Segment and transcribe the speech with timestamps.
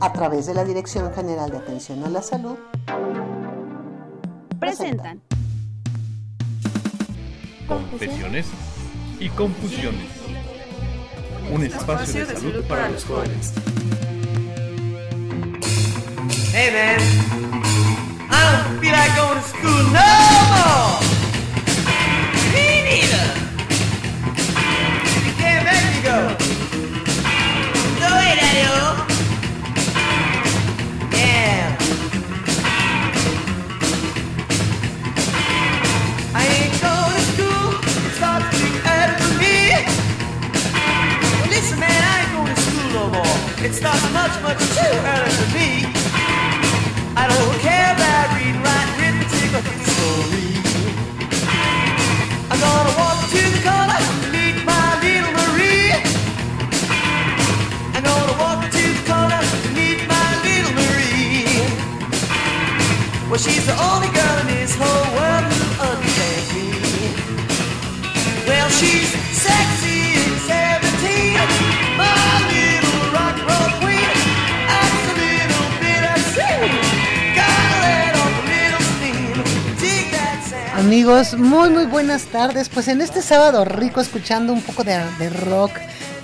[0.00, 2.56] A través de la Dirección General de Atención a la Salud,
[4.58, 5.20] presentan
[7.66, 8.46] Confesiones
[9.20, 10.10] y Confusiones.
[11.50, 13.52] Un espacio de salud para los jóvenes.
[16.52, 17.00] Hey man,
[18.30, 20.06] I don't feel like going to school no
[20.54, 21.00] more.
[22.52, 23.26] Me neither.
[25.26, 26.43] You can't make me go.
[43.64, 43.70] More.
[43.70, 45.86] It starts much, much too early for me.
[47.16, 50.60] I don't care about reading, writing, arithmetic, or history.
[52.50, 55.92] I'm gonna walk to the corner to meet my little Marie.
[57.94, 61.46] I'm gonna walk to the corner to meet my little Marie.
[63.30, 64.13] Well, she's the only
[80.94, 82.68] Amigos, muy muy buenas tardes.
[82.68, 85.72] Pues en este sábado rico escuchando un poco de, rock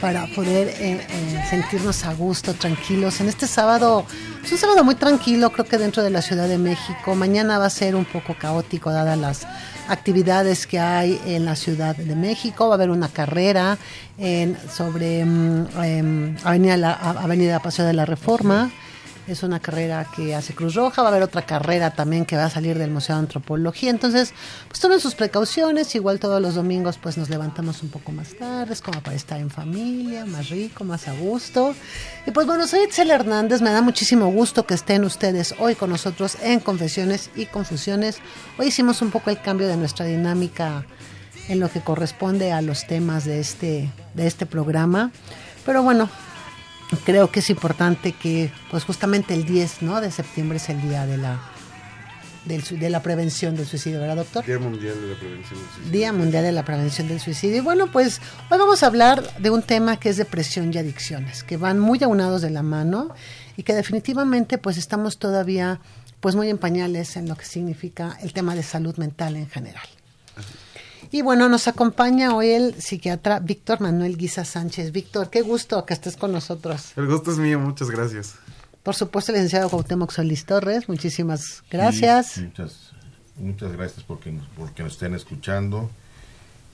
[0.00, 3.20] para poder eh, eh, sentirnos a gusto, tranquilos.
[3.20, 4.06] En este sábado,
[4.44, 7.16] es un sábado muy tranquilo, creo que dentro de la Ciudad de México.
[7.16, 9.44] Mañana va a ser un poco caótico dadas las
[9.88, 12.68] actividades que hay en la Ciudad de México.
[12.68, 13.76] Va a haber una carrera
[14.18, 18.70] en, sobre mm, em, Avenida, la, Avenida Paseo de la Reforma.
[19.30, 22.46] Es una carrera que hace Cruz Roja, va a haber otra carrera también que va
[22.46, 23.88] a salir del Museo de Antropología.
[23.88, 24.34] Entonces,
[24.66, 25.94] pues tomen sus precauciones.
[25.94, 29.38] Igual todos los domingos pues nos levantamos un poco más tarde, es como para estar
[29.38, 31.76] en familia, más rico, más a gusto.
[32.26, 35.90] Y pues bueno, soy Itzel Hernández, me da muchísimo gusto que estén ustedes hoy con
[35.90, 38.18] nosotros en Confesiones y Confusiones.
[38.58, 40.84] Hoy hicimos un poco el cambio de nuestra dinámica
[41.46, 45.12] en lo que corresponde a los temas de este, de este programa.
[45.64, 46.10] Pero bueno,
[47.04, 50.00] creo que es importante que, pues justamente el 10 ¿no?
[50.00, 51.40] de septiembre es el día de la,
[52.44, 54.44] del de la prevención del suicidio, ¿verdad, doctor?
[54.44, 55.90] Día Mundial de la Prevención del Suicidio.
[55.92, 57.56] Día Mundial de la Prevención del Suicidio.
[57.58, 58.20] Y bueno, pues
[58.50, 62.02] hoy vamos a hablar de un tema que es depresión y adicciones, que van muy
[62.02, 63.14] aunados de la mano
[63.56, 65.80] y que definitivamente pues estamos todavía
[66.20, 69.88] pues muy en pañales en lo que significa el tema de salud mental en general.
[71.12, 74.92] Y bueno, nos acompaña hoy el psiquiatra Víctor Manuel Guisa Sánchez.
[74.92, 76.92] Víctor, qué gusto que estés con nosotros.
[76.96, 78.36] El gusto es mío, muchas gracias.
[78.84, 82.28] Por supuesto, el licenciado Cuauhtémoc Solís Torres, muchísimas gracias.
[82.28, 82.92] Sí, muchas,
[83.36, 85.90] muchas gracias porque nos, porque nos estén escuchando.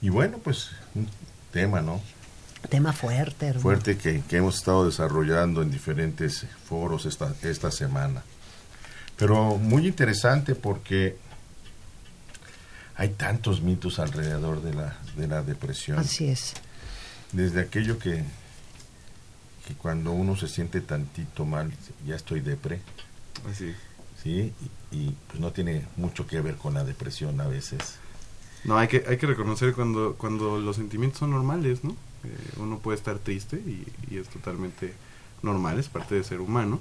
[0.02, 1.08] Y bueno, pues un
[1.50, 2.02] tema, ¿no?
[2.68, 3.62] Tema fuerte, hermano.
[3.62, 8.22] Fuerte que, que hemos estado desarrollando en diferentes foros esta, esta semana.
[9.16, 11.16] Pero muy interesante porque
[12.96, 15.98] hay tantos mitos alrededor de la, de la depresión.
[15.98, 16.54] Así es.
[17.32, 18.24] Desde aquello que,
[19.66, 21.72] que cuando uno se siente tantito mal,
[22.06, 22.80] ya estoy depre,
[23.50, 23.74] Así.
[24.22, 24.52] ¿sí?
[24.90, 27.96] Y, y, pues no tiene mucho que ver con la depresión a veces.
[28.64, 31.90] No, hay que, hay que reconocer cuando, cuando los sentimientos son normales, ¿no?
[32.24, 34.94] Eh, uno puede estar triste y, y es totalmente
[35.42, 36.80] normal, es parte de ser humano,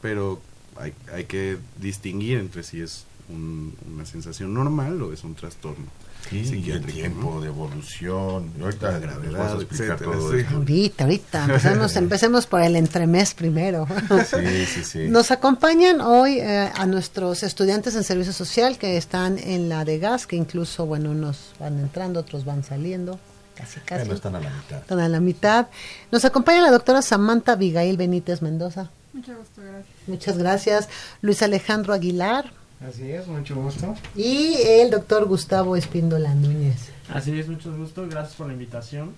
[0.00, 0.40] pero
[0.76, 5.86] hay, hay que distinguir entre si es un- una sensación normal o es un trastorno.
[6.28, 7.40] Sí, y el tiempo ¿no?
[7.40, 8.52] de evolución.
[8.58, 10.44] Y ahorita La gravedad, vamos a explicar etcétera, todo sí.
[10.54, 11.44] Ahorita, ahorita.
[11.46, 13.86] Empecemos, empecemos por el entremés primero.
[14.28, 15.08] Sí, sí, sí.
[15.08, 19.98] Nos acompañan hoy eh, a nuestros estudiantes en servicio social que están en la de
[19.98, 23.18] gas, que incluso, bueno, unos van entrando, otros van saliendo,
[23.54, 24.00] casi casi.
[24.02, 24.78] Bueno, están a la mitad.
[24.80, 25.66] Están a la mitad.
[26.12, 28.90] Nos acompaña la doctora Samantha Abigail Benítez Mendoza.
[29.14, 29.86] Mucho gusto, gracias.
[30.06, 30.88] Muchas gracias.
[31.22, 32.52] Luis Alejandro Aguilar.
[32.86, 33.94] Así es, mucho gusto.
[34.16, 36.88] Y el doctor Gustavo Espíndola Núñez.
[37.12, 38.06] Así es, mucho gusto.
[38.08, 39.14] Gracias por la invitación.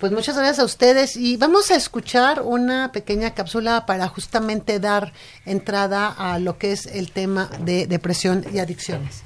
[0.00, 5.12] Pues muchas gracias a ustedes y vamos a escuchar una pequeña cápsula para justamente dar
[5.46, 9.22] entrada a lo que es el tema de depresión y adicciones.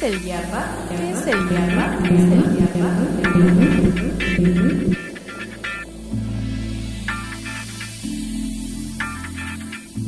[0.00, 0.88] Es el YAPA?
[0.88, 1.98] ¿Qué es el YAPA?
[2.02, 2.88] ¿Qué es el YAPA?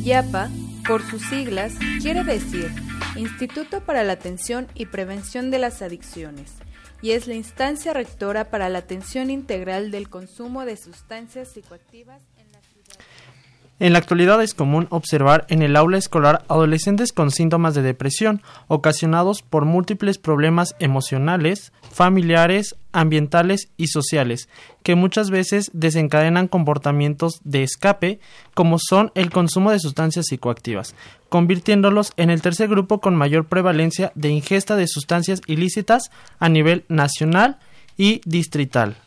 [0.03, 0.49] YAPA,
[0.87, 2.71] por sus siglas, quiere decir
[3.15, 6.53] Instituto para la Atención y Prevención de las Adicciones,
[7.03, 12.32] y es la instancia rectora para la atención integral del consumo de sustancias psicoactivas
[13.79, 18.41] en la actualidad es común observar en el aula escolar adolescentes con síntomas de depresión
[18.67, 24.47] ocasionados por múltiples problemas emocionales, familiares, ambientales y sociales,
[24.83, 28.19] que muchas veces desencadenan comportamientos de escape,
[28.53, 30.93] como son el consumo de sustancias psicoactivas,
[31.29, 36.85] convirtiéndolos en el tercer grupo con mayor prevalencia de ingesta de sustancias ilícitas a nivel
[36.89, 37.57] nacional
[37.97, 38.97] y distrital.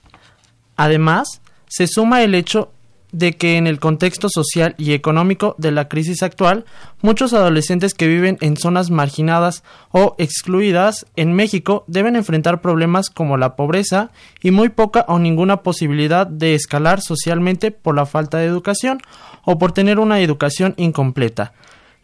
[0.76, 2.72] Además, se suma el hecho
[3.16, 6.66] de que en el contexto social y económico de la crisis actual,
[7.00, 13.38] muchos adolescentes que viven en zonas marginadas o excluidas en México deben enfrentar problemas como
[13.38, 14.10] la pobreza
[14.42, 19.00] y muy poca o ninguna posibilidad de escalar socialmente por la falta de educación
[19.46, 21.54] o por tener una educación incompleta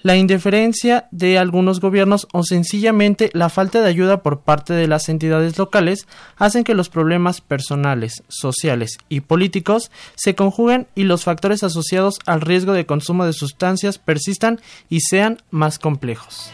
[0.03, 5.09] la indiferencia de algunos gobiernos o sencillamente la falta de ayuda por parte de las
[5.09, 6.07] entidades locales
[6.37, 12.41] hacen que los problemas personales, sociales y políticos se conjuguen y los factores asociados al
[12.41, 16.53] riesgo de consumo de sustancias persistan y sean más complejos.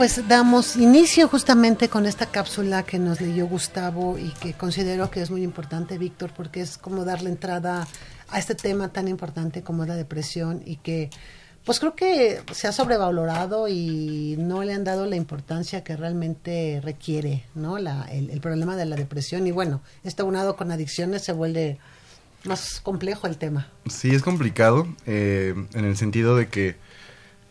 [0.00, 5.20] Pues damos inicio justamente con esta cápsula que nos leyó Gustavo y que considero que
[5.20, 7.86] es muy importante, Víctor, porque es como darle entrada
[8.30, 11.10] a este tema tan importante como la depresión y que
[11.66, 16.80] pues creo que se ha sobrevalorado y no le han dado la importancia que realmente
[16.82, 17.76] requiere, ¿no?
[17.78, 21.76] La, el, problema de la depresión y bueno, esto unado con adicciones se vuelve
[22.44, 23.68] más complejo el tema.
[23.90, 26.76] Sí, es complicado eh, en el sentido de que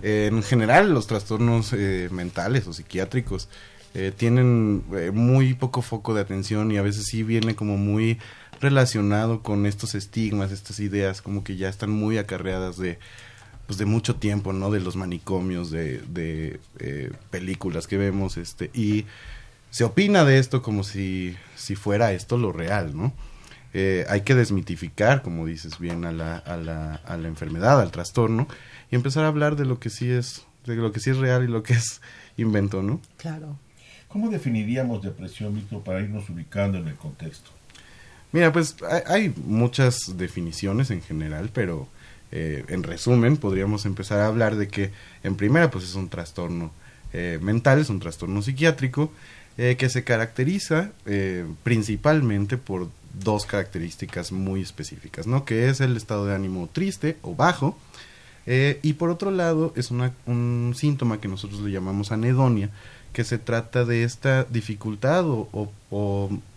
[0.01, 3.49] en general, los trastornos eh, mentales o psiquiátricos
[3.93, 8.17] eh, tienen eh, muy poco foco de atención y a veces sí viene como muy
[8.61, 12.99] relacionado con estos estigmas, estas ideas como que ya están muy acarreadas de
[13.67, 14.71] pues de mucho tiempo, ¿no?
[14.71, 16.59] De los manicomios, de, de
[17.29, 19.05] películas que vemos, este, y
[19.69, 23.13] se opina de esto como si, si fuera esto lo real, ¿no?
[23.71, 28.47] hay que desmitificar, como dices bien, a la, a la, a la enfermedad, al trastorno,
[28.91, 31.43] y empezar a hablar de lo que sí es, de lo que sí es real
[31.43, 32.01] y lo que es
[32.37, 33.01] invento, ¿no?
[33.17, 33.57] Claro.
[34.07, 37.51] ¿Cómo definiríamos depresión, Víctor, para irnos ubicando en el contexto?
[38.31, 38.75] Mira, pues
[39.07, 41.87] hay, muchas definiciones en general, pero
[42.31, 44.91] eh, en resumen podríamos empezar a hablar de que
[45.23, 46.71] en primera pues es un trastorno
[47.11, 49.11] eh, mental, es un trastorno psiquiátrico
[49.57, 50.91] eh, que se caracteriza
[51.63, 55.43] principalmente por dos características muy específicas, ¿no?
[55.43, 57.77] Que es el estado de ánimo triste o bajo,
[58.51, 62.71] eh, y por otro lado, es una, un síntoma que nosotros le llamamos anedonia,
[63.13, 65.71] que se trata de esta dificultad o,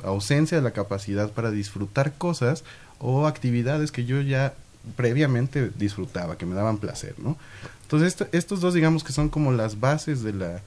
[0.03, 2.65] ausencia de la capacidad para disfrutar cosas
[2.99, 4.55] o actividades que yo ya
[4.97, 7.37] previamente disfrutaba, que me daban placer, ¿no?
[7.83, 10.63] Entonces, estos dos digamos que son como las bases de la,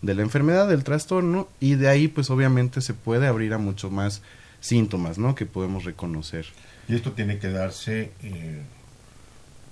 [0.00, 3.90] de la enfermedad, del trastorno, y de ahí pues obviamente se puede abrir a mucho
[3.90, 4.22] más
[4.60, 5.34] síntomas, ¿no?
[5.34, 6.46] Que podemos reconocer.
[6.86, 8.12] Y esto tiene que darse...
[8.22, 8.62] Eh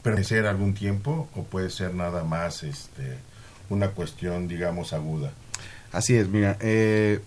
[0.06, 3.18] permanecer algún tiempo o puede ser nada más este
[3.68, 5.32] una cuestión digamos aguda
[5.90, 7.20] así es mira eh,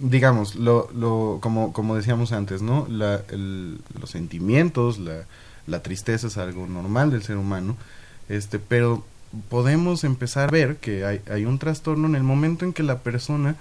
[0.00, 5.26] digamos lo, lo como como decíamos antes no la, los sentimientos la,
[5.68, 7.76] la tristeza es algo normal del ser humano
[8.28, 9.04] este pero
[9.48, 12.98] podemos empezar a ver que hay, hay un trastorno en el momento en que la
[12.98, 13.54] persona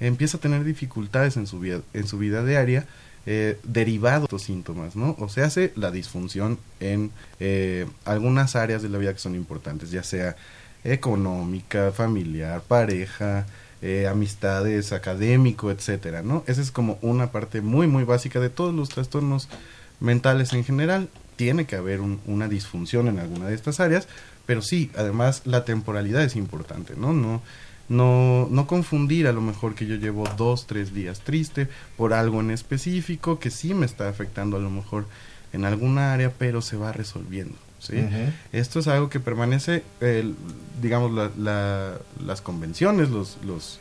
[0.00, 2.86] empieza a tener dificultades en su vida en su vida diaria
[3.26, 5.16] eh, derivado de estos síntomas, ¿no?
[5.18, 9.90] O se hace la disfunción en eh, algunas áreas de la vida que son importantes,
[9.90, 10.36] ya sea
[10.84, 13.46] económica, familiar, pareja,
[13.82, 16.44] eh, amistades, académico, etcétera, ¿no?
[16.46, 19.48] Esa es como una parte muy, muy básica de todos los trastornos
[20.00, 21.08] mentales en general.
[21.34, 24.08] Tiene que haber una disfunción en alguna de estas áreas,
[24.46, 27.12] pero sí, además la temporalidad es importante, ¿no?
[27.12, 27.42] No
[27.88, 32.40] no, no confundir a lo mejor que yo llevo dos, tres días triste por algo
[32.40, 35.06] en específico que sí me está afectando a lo mejor
[35.52, 37.56] en alguna área, pero se va resolviendo.
[37.78, 38.04] ¿sí?
[38.52, 39.82] Esto es algo que permanece,
[40.82, 43.80] digamos, la, las convenciones, los, los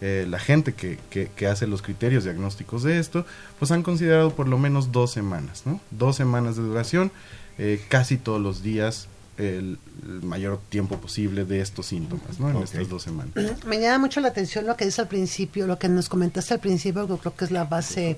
[0.00, 3.24] eh, la gente que, que, que hace los criterios diagnósticos de esto,
[3.58, 5.80] pues han considerado por lo menos dos semanas, ¿no?
[5.92, 7.12] Dos semanas de duración,
[7.58, 12.50] eh, casi todos los días, el, el mayor tiempo posible de estos síntomas, ¿no?
[12.50, 13.32] En estas dos semanas.
[13.66, 16.60] Me llama mucho la atención lo que dice al principio, lo que nos comentaste al
[16.60, 18.16] principio, que creo que es la base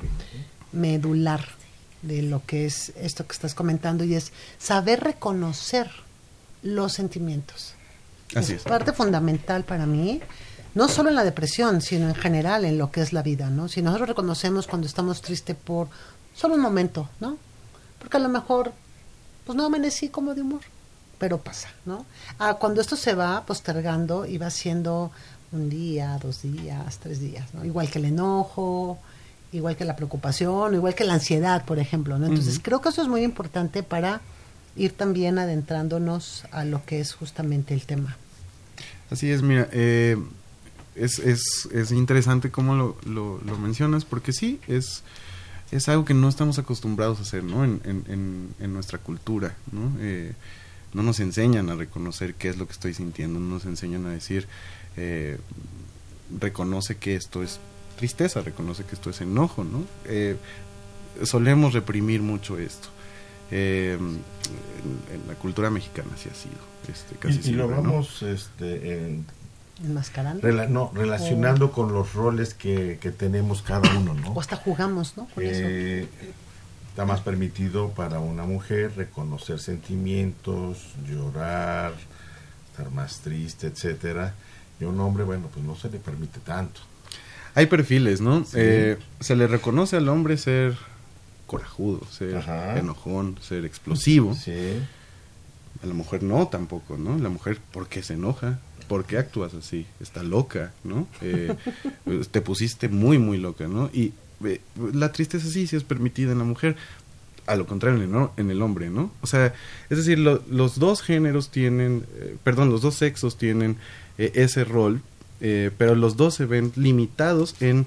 [0.72, 1.44] medular
[2.02, 5.90] de lo que es esto que estás comentando y es saber reconocer
[6.62, 7.74] los sentimientos.
[8.34, 8.62] Así es.
[8.62, 10.20] parte fundamental para mí,
[10.74, 13.68] no solo en la depresión, sino en general en lo que es la vida, ¿no?
[13.68, 15.88] Si nosotros reconocemos cuando estamos tristes por
[16.34, 17.38] solo un momento, ¿no?
[17.98, 18.72] Porque a lo mejor,
[19.46, 20.60] pues no amanecí como de humor,
[21.18, 22.06] pero pasa, ¿no?
[22.38, 25.10] Ah, cuando esto se va postergando y va siendo
[25.52, 27.64] un día, dos días, tres días, ¿no?
[27.64, 28.98] Igual que el enojo,
[29.52, 32.26] igual que la preocupación, igual que la ansiedad, por ejemplo, ¿no?
[32.26, 34.20] Entonces creo que eso es muy importante para
[34.76, 38.16] ir también adentrándonos a lo que es justamente el tema.
[39.10, 40.16] Así es, mira, eh,
[40.96, 45.02] es, es, es interesante cómo lo, lo, lo mencionas, porque sí, es,
[45.70, 47.64] es algo que no estamos acostumbrados a hacer, ¿no?
[47.64, 49.92] En, en, en, en nuestra cultura, ¿no?
[50.00, 50.34] Eh,
[50.96, 54.10] no nos enseñan a reconocer qué es lo que estoy sintiendo, no nos enseñan a
[54.10, 54.48] decir,
[54.96, 55.38] eh,
[56.40, 57.60] reconoce que esto es
[57.98, 59.84] tristeza, reconoce que esto es enojo, ¿no?
[60.06, 60.36] Eh,
[61.22, 62.88] solemos reprimir mucho esto.
[63.50, 66.56] Eh, en, en la cultura mexicana sí ha sido.
[66.92, 67.82] Este, casi Y, y lo siempre, ¿no?
[67.92, 69.26] vamos este, en-
[69.84, 70.40] Enmascarando.
[70.48, 74.32] rela- no, relacionando con los roles que, que tenemos cada uno, ¿no?
[74.32, 75.28] O hasta jugamos, ¿no?
[75.34, 76.08] Con eso.
[76.96, 81.92] Está más permitido para una mujer reconocer sentimientos, llorar,
[82.70, 84.32] estar más triste, etcétera.
[84.80, 86.80] Y a un hombre, bueno, pues no se le permite tanto.
[87.54, 88.46] Hay perfiles, ¿no?
[88.46, 88.56] Sí.
[88.56, 90.74] Eh, se le reconoce al hombre ser
[91.46, 92.78] corajudo, ser Ajá.
[92.78, 94.34] enojón, ser explosivo.
[94.34, 94.80] Sí.
[95.82, 97.18] A la mujer no tampoco, ¿no?
[97.18, 98.58] La mujer, ¿por qué se enoja?
[98.88, 99.86] ¿Por qué actúas así?
[100.00, 101.06] Está loca, ¿no?
[101.20, 101.54] Eh,
[102.30, 103.90] te pusiste muy, muy loca, ¿no?
[103.92, 104.60] Y eh,
[104.92, 106.76] la tristeza sí, sí es permitida en la mujer.
[107.46, 109.12] A lo contrario, en el, en el hombre, ¿no?
[109.20, 109.54] O sea,
[109.88, 113.76] es decir, lo- los dos géneros tienen, eh, perdón, los dos sexos tienen
[114.18, 115.00] eh, ese rol,
[115.40, 117.86] eh, pero los dos se ven limitados en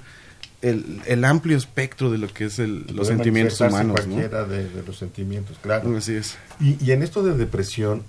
[0.61, 4.13] el, el amplio espectro de lo que es el- los sentimientos humanos, ¿no?
[4.13, 5.95] cualquiera de, de los sentimientos, claro.
[5.97, 6.37] Así es.
[6.61, 8.03] Y, y en esto de depresión,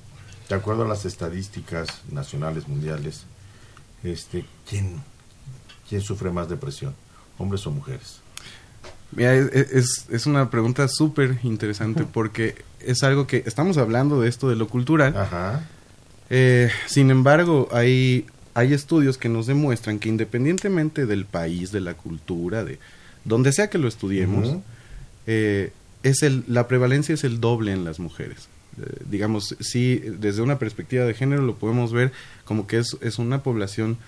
[0.49, 3.25] de acuerdo a las estadísticas nacionales, mundiales,
[4.05, 5.03] este, ¿quién,
[5.89, 6.95] quién sufre más depresión?
[7.39, 8.21] ¿Hombres o mujeres?
[9.13, 14.49] Mira, es, es, una pregunta súper interesante porque es algo que estamos hablando de esto
[14.49, 15.17] de lo cultural.
[15.17, 15.67] Ajá.
[16.31, 21.95] Eh, sin embargo, hay, hay estudios que nos demuestran que independientemente del país, de la
[21.95, 22.79] cultura, de
[23.25, 24.59] donde sea que lo estudiemos,
[25.27, 28.49] eh, es el, la prevalencia es el doble en las mujeres.
[28.81, 32.13] Eh, digamos, sí, desde una perspectiva de género lo podemos ver
[32.45, 33.99] como que es, es una población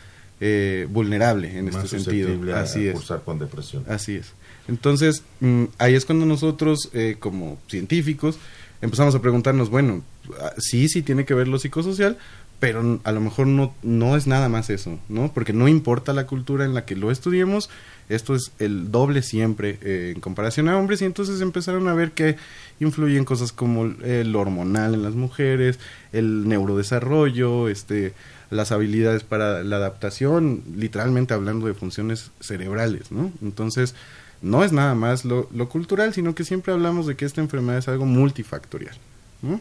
[0.44, 2.52] eh, vulnerable en más este sentido.
[2.52, 2.94] a, Así a es.
[2.94, 3.84] cursar con depresión.
[3.88, 4.32] Así es.
[4.66, 8.40] Entonces, mm, ahí es cuando nosotros, eh, como científicos,
[8.80, 10.02] empezamos a preguntarnos, bueno,
[10.40, 12.18] ah, sí, sí tiene que ver lo psicosocial,
[12.58, 15.32] pero a lo mejor no, no es nada más eso, ¿no?
[15.32, 17.70] Porque no importa la cultura en la que lo estudiemos,
[18.14, 22.12] esto es el doble siempre eh, en comparación a hombres, y entonces empezaron a ver
[22.12, 22.36] que
[22.80, 25.78] influyen cosas como lo hormonal en las mujeres,
[26.12, 28.14] el neurodesarrollo, este
[28.50, 33.32] las habilidades para la adaptación, literalmente hablando de funciones cerebrales, ¿no?
[33.40, 33.94] Entonces,
[34.42, 37.78] no es nada más lo, lo cultural, sino que siempre hablamos de que esta enfermedad
[37.78, 38.94] es algo multifactorial.
[39.40, 39.60] ¿no?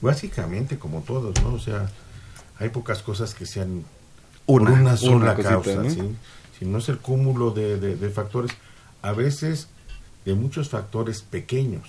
[0.00, 1.54] Básicamente, como todos, ¿no?
[1.54, 1.88] O sea,
[2.58, 3.84] hay pocas cosas que sean
[4.46, 5.90] Una, por una sola una cosita, causa, ¿no?
[5.90, 6.16] ¿sí?
[6.58, 8.50] Si no es el cúmulo de, de- de factores,
[9.02, 9.68] a veces
[10.24, 11.88] de muchos factores pequeños.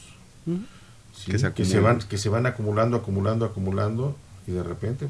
[1.26, 1.84] Que se que, se acumulan.
[2.00, 4.16] van, que se van acumulando, acumulando, acumulando,
[4.48, 5.08] y de repente,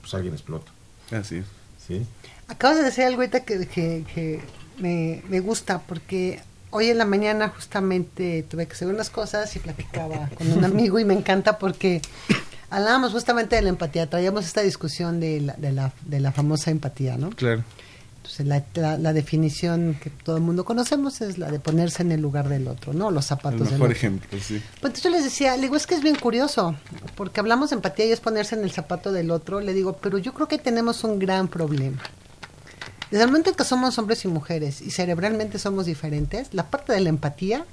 [0.00, 0.70] pues alguien explota,
[1.10, 1.46] Así es.
[1.86, 2.06] ¿sí?
[2.48, 4.40] Acabas de decir algo ahorita que, que, que
[4.78, 9.58] me, me gusta porque hoy en la mañana justamente tuve que hacer unas cosas y
[9.58, 12.00] platicaba con un amigo y me encanta porque
[12.70, 16.70] hablábamos justamente de la empatía, traíamos esta discusión de la, de la, de la famosa
[16.70, 17.30] empatía, ¿no?
[17.30, 17.64] Claro.
[18.28, 22.12] Entonces la, la, la definición que todo el mundo conocemos es la de ponerse en
[22.12, 23.10] el lugar del otro, ¿no?
[23.10, 23.90] Los El zapatos del otro.
[23.90, 24.62] ejemplo, sí.
[24.80, 26.74] Pues entonces yo les decía, le digo, es que es bien curioso,
[27.16, 30.18] porque hablamos de empatía y es ponerse en el zapato del otro, le digo, pero
[30.18, 32.02] yo creo que tenemos un gran problema.
[33.10, 36.92] Desde el momento en que somos hombres y mujeres y cerebralmente somos diferentes, la parte
[36.92, 37.64] de la empatía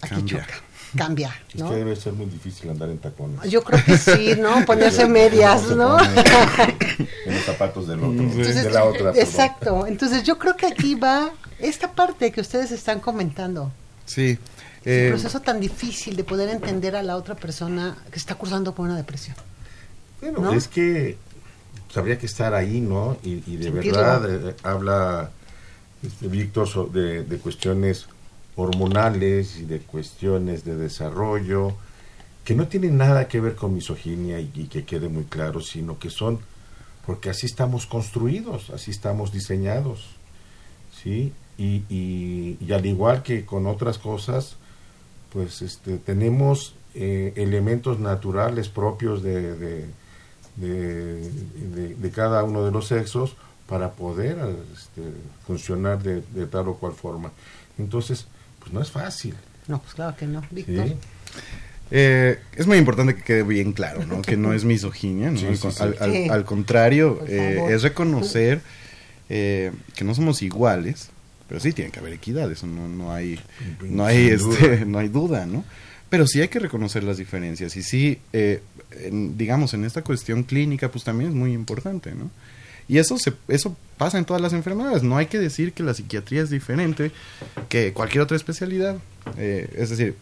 [0.00, 0.40] aquí Cambia.
[0.40, 0.54] choca,
[0.96, 3.50] cambia, Es que debe ser muy difícil andar en tacones.
[3.50, 4.64] Yo creo que sí, ¿no?
[4.66, 5.98] Ponerse Se- medias, ¿no?
[6.00, 9.12] en los zapatos del otro, Entonces, de la otra.
[9.12, 9.16] perdón.
[9.20, 9.86] exacto.
[9.86, 13.70] Entonces yo creo que aquí va esta parte que ustedes están comentando.
[14.06, 14.38] Sí.
[14.84, 18.74] Ese Eh, proceso tan difícil de poder entender a la otra persona que está cursando
[18.74, 19.36] por una depresión.
[20.20, 20.52] Bueno, ¿no?
[20.52, 21.16] es que
[21.86, 23.16] pues, habría que estar ahí, ¿no?
[23.22, 23.98] Y, y de Sentirlo.
[23.98, 25.30] verdad eh, habla
[26.02, 28.06] este, Víctor so- de, de cuestiones
[28.56, 31.74] hormonales y de cuestiones de desarrollo
[32.44, 36.10] que no tienen nada que ver con misoginia y, que quede muy claro, sino que
[36.10, 36.40] son
[37.06, 40.06] porque así estamos construidos, así estamos diseñados,
[41.02, 41.32] ¿sí?
[41.58, 44.56] Y, y- al igual que con otras cosas,
[45.32, 49.86] pues este, tenemos eh, elementos naturales propios de, de,
[50.56, 53.34] de- cada uno de los sexos
[53.68, 54.38] para poder
[54.74, 55.02] este,
[55.46, 57.32] funcionar de tal o cual forma.
[57.78, 58.26] Entonces,
[58.62, 59.34] pues no es fácil.
[59.68, 60.42] No, pues claro que no.
[60.50, 60.88] Víctor.
[60.88, 60.94] ¿sí?
[61.90, 64.22] Eh, es muy importante que quede bien claro, ¿no?
[64.22, 65.38] Que no es misoginia, ¿no?
[65.38, 65.82] Sí, al, sí, con- sí.
[65.82, 66.28] al- al- Sí.
[66.30, 68.60] al contrario, eh, es reconocer
[69.28, 71.10] eh, que no somos iguales,
[71.48, 73.38] pero sí tiene que haber equidad, eso no, no hay,
[73.82, 74.44] no hay, este,
[74.76, 74.84] duda.
[74.86, 75.64] no hay duda, ¿no?
[76.10, 78.60] Pero sí hay que reconocer las diferencias y sí, eh,
[79.00, 82.30] en- digamos, en esta cuestión clínica, pues también es muy importante, ¿no?
[82.88, 85.02] Y eso se, eso pasa en todas las enfermedades.
[85.02, 87.10] No hay que decir que la psiquiatría es diferente
[87.68, 88.96] que cualquier otra especialidad.
[89.38, 90.16] Eh, es decir,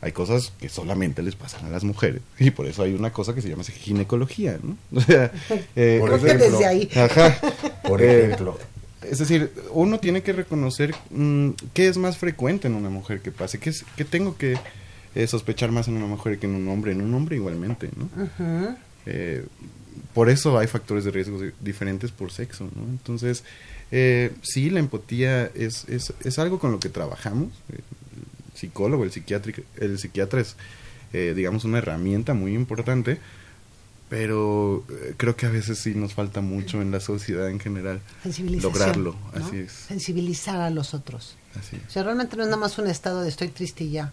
[0.00, 3.34] hay cosas que solamente les pasan a las mujeres y por eso hay una cosa
[3.34, 4.76] que se llama ginecología, ¿no?
[4.98, 5.32] O sea,
[5.76, 6.50] eh, Por ejemplo.
[6.50, 6.90] desde ahí.
[6.94, 7.38] Ajá.
[7.82, 8.58] Por Eh, ejemplo,
[9.02, 13.30] es decir, uno tiene que reconocer mm, qué es más frecuente en una mujer que
[13.30, 14.58] pase, qué, es, qué tengo que
[15.14, 18.04] eh, sospechar más en una mujer que en un hombre, en un hombre igualmente, ¿no?
[18.24, 18.76] Ujú.
[19.06, 19.44] Eh,
[20.14, 22.82] por eso hay factores de riesgo di- diferentes por sexo, ¿no?
[22.84, 23.44] Entonces,
[23.90, 27.48] eh, sí, la empatía es, es, es algo con lo que trabajamos.
[27.70, 27.82] El
[28.54, 30.56] psicólogo, el psiquiatra, el psiquiatra es,
[31.12, 33.18] eh, digamos, una herramienta muy importante,
[34.08, 38.00] pero eh, creo que a veces sí nos falta mucho en la sociedad en general
[38.60, 39.16] lograrlo.
[39.34, 39.44] ¿no?
[39.46, 39.72] Así es.
[39.72, 41.36] Sensibilizar a los otros.
[41.58, 44.12] Así O sea, realmente no es nada más un estado de estoy triste y ya.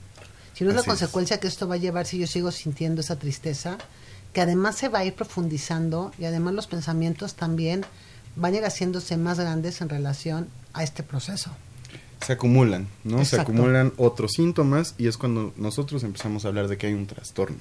[0.54, 0.88] Sino es la es.
[0.88, 3.78] consecuencia que esto va a llevar si yo sigo sintiendo esa tristeza,
[4.34, 7.86] que además se va a ir profundizando y además los pensamientos también
[8.36, 11.52] van a ir haciéndose más grandes en relación a este proceso.
[12.26, 13.26] se acumulan, ¿no?
[13.26, 17.08] Se acumulan otros síntomas y es cuando nosotros empezamos a hablar de que hay un
[17.08, 17.58] trastorno.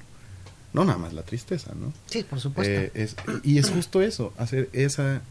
[0.73, 1.91] No nada más la tristeza, ¿no?
[2.05, 2.73] Sí, por supuesto.
[2.73, 5.21] Eh, es, y es justo eso, hacer esa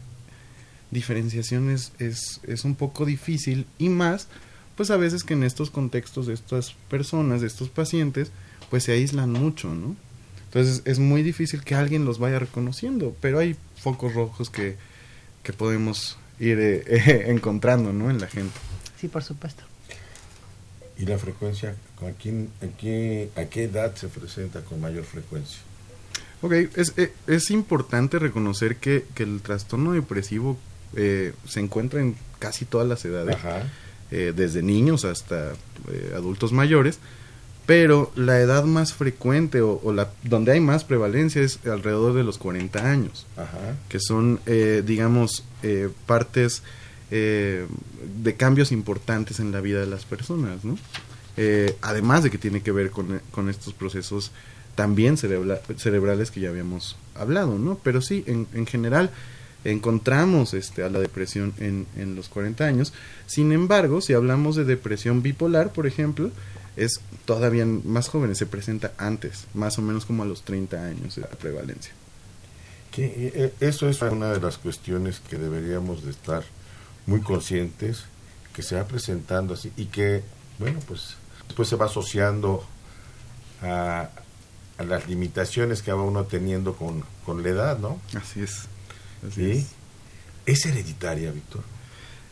[0.91, 4.27] diferenciación es, es, es un poco difícil y más,
[4.75, 8.31] pues a veces que en estos contextos de estas personas, de estos pacientes,
[8.69, 9.95] pues se aíslan mucho, ¿no?
[10.51, 14.75] Entonces es muy difícil que alguien los vaya reconociendo, pero hay focos rojos que,
[15.43, 18.09] que podemos ir eh, encontrando, ¿no?
[18.09, 18.53] En la gente.
[18.99, 19.63] Sí, por supuesto.
[21.01, 21.75] ¿y la frecuencia?
[22.01, 25.59] ¿A, quién, a, qué, ¿A qué edad se presenta con mayor frecuencia?
[26.41, 30.57] Ok, es, eh, es importante reconocer que, que el trastorno depresivo
[30.95, 33.63] eh, se encuentra en casi todas las edades, Ajá.
[34.11, 35.53] eh, desde niños hasta
[35.91, 36.99] eh, adultos mayores,
[37.71, 42.25] pero la edad más frecuente o, o la donde hay más prevalencia es alrededor de
[42.25, 43.77] los 40 años, Ajá.
[43.87, 46.63] que son, eh, digamos, eh, partes
[47.11, 47.65] eh,
[48.21, 50.77] de cambios importantes en la vida de las personas, ¿no?
[51.37, 54.33] Eh, además de que tiene que ver con, con estos procesos
[54.75, 57.79] también cerebra- cerebrales que ya habíamos hablado, ¿no?
[57.81, 59.11] Pero sí, en, en general
[59.63, 62.91] encontramos este, a la depresión en, en los 40 años.
[63.27, 66.31] Sin embargo, si hablamos de depresión bipolar, por ejemplo,
[66.75, 71.15] es todavía más joven, se presenta antes, más o menos como a los 30 años
[71.15, 71.93] de prevalencia.
[72.91, 76.43] Que, eh, eso es una de las cuestiones que deberíamos de estar
[77.05, 78.03] muy conscientes,
[78.53, 80.23] que se va presentando así y que,
[80.59, 81.15] bueno, pues
[81.47, 82.65] después se va asociando
[83.61, 84.09] a,
[84.77, 87.99] a las limitaciones que va uno teniendo con, con la edad, ¿no?
[88.15, 88.63] Así es.
[89.25, 89.51] Así ¿Sí?
[89.51, 89.67] es.
[90.45, 91.63] Es hereditaria, Víctor.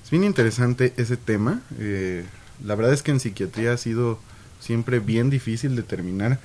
[0.03, 1.61] Es bien interesante ese tema.
[1.77, 2.25] eh,
[2.65, 4.19] la verdad es que en psiquiatría ha sido
[4.59, 6.39] siempre bien difícil determinar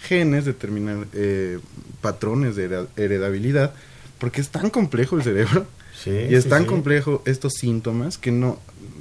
[0.00, 1.58] genes, determinar eh,
[2.00, 3.74] patrones de heredabilidad,
[4.18, 5.66] porque es tan complejo el cerebro
[6.02, 6.68] Sí, y es sí, tan sí.
[6.68, 8.58] complejo estos síntomas que no,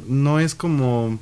[0.08, 1.18] no es como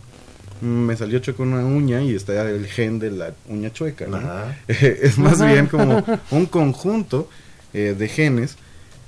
[0.62, 4.08] mm, me salió chueca una uña y está el gen de la uña chueca.
[4.08, 4.20] ¿no?
[4.68, 7.30] Es más bien como un conjunto
[7.74, 8.56] eh, de genes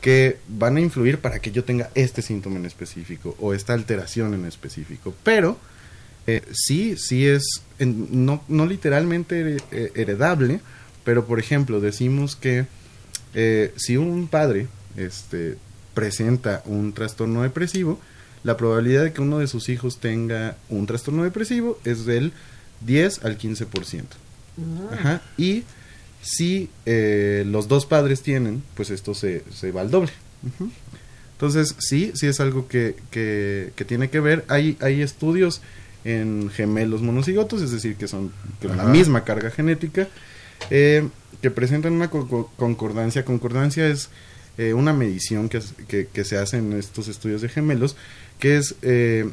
[0.01, 4.33] que van a influir para que yo tenga este síntoma en específico o esta alteración
[4.35, 5.13] en específico.
[5.23, 5.57] Pero
[6.27, 10.59] eh, sí, sí es en- no, no literalmente eh, heredable,
[11.03, 12.65] pero por ejemplo decimos que
[13.33, 15.57] eh, si un padre este,
[15.93, 17.99] presenta un trastorno depresivo,
[18.43, 22.31] la probabilidad de que uno de sus hijos tenga un trastorno depresivo es del
[22.85, 24.03] 10 al 15%.
[24.91, 25.21] Ajá.
[25.37, 25.63] Y
[26.21, 30.11] si eh, los dos padres tienen, pues esto se, se va al doble.
[31.33, 34.43] Entonces, sí, sí es algo que, que, que tiene que ver.
[34.49, 35.61] Hay, hay estudios
[36.09, 40.07] en gemelos monocigotos, es decir, que son con la misma carga genética,
[40.69, 41.07] eh,
[41.41, 43.23] que presentan una co- co- concordancia.
[43.25, 44.09] Concordancia es
[44.57, 47.95] eh, una medición que, que, que se hace en estos estudios de gemelos,
[48.39, 49.29] que es eh,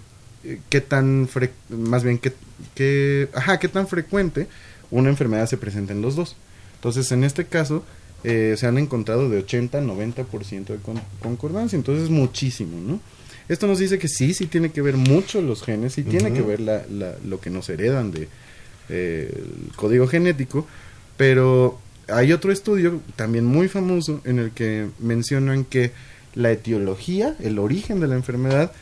[0.70, 2.32] qué tan, fre- más bien, qué,
[2.74, 4.46] qué, ajá, qué tan frecuente
[4.90, 6.36] una enfermedad se presenta en los dos.
[6.76, 7.84] Entonces, en este caso,
[8.22, 13.00] eh, se han encontrado de 80 a 90% de con- concordancia, entonces es muchísimo, ¿no?
[13.48, 16.42] Esto nos dice que sí, sí tiene que ver mucho los genes, sí tiene que
[16.42, 18.28] ver la, la- lo que nos heredan de
[18.88, 19.32] eh,
[19.68, 20.66] el código genético,
[21.16, 21.78] pero
[22.08, 25.92] hay otro estudio también muy famoso en el que mencionan que
[26.34, 28.72] la etiología, el origen de la enfermedad,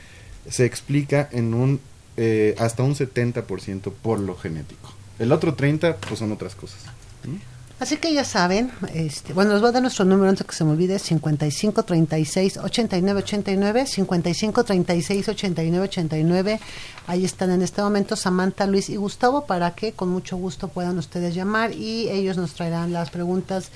[0.50, 1.80] se explica en un
[2.16, 4.92] eh, hasta un 70% por lo genético.
[5.18, 6.78] El otro 30 pues son otras cosas.
[7.24, 7.32] ¿no?
[7.80, 10.64] Así que ya saben, este, bueno, les voy a dar nuestro número antes que se
[10.64, 16.60] me olvide, 55 36 89 89, 55 36 89 89.
[17.08, 20.98] Ahí están en este momento Samantha, Luis y Gustavo para que con mucho gusto puedan
[20.98, 23.70] ustedes llamar y ellos nos traerán las preguntas.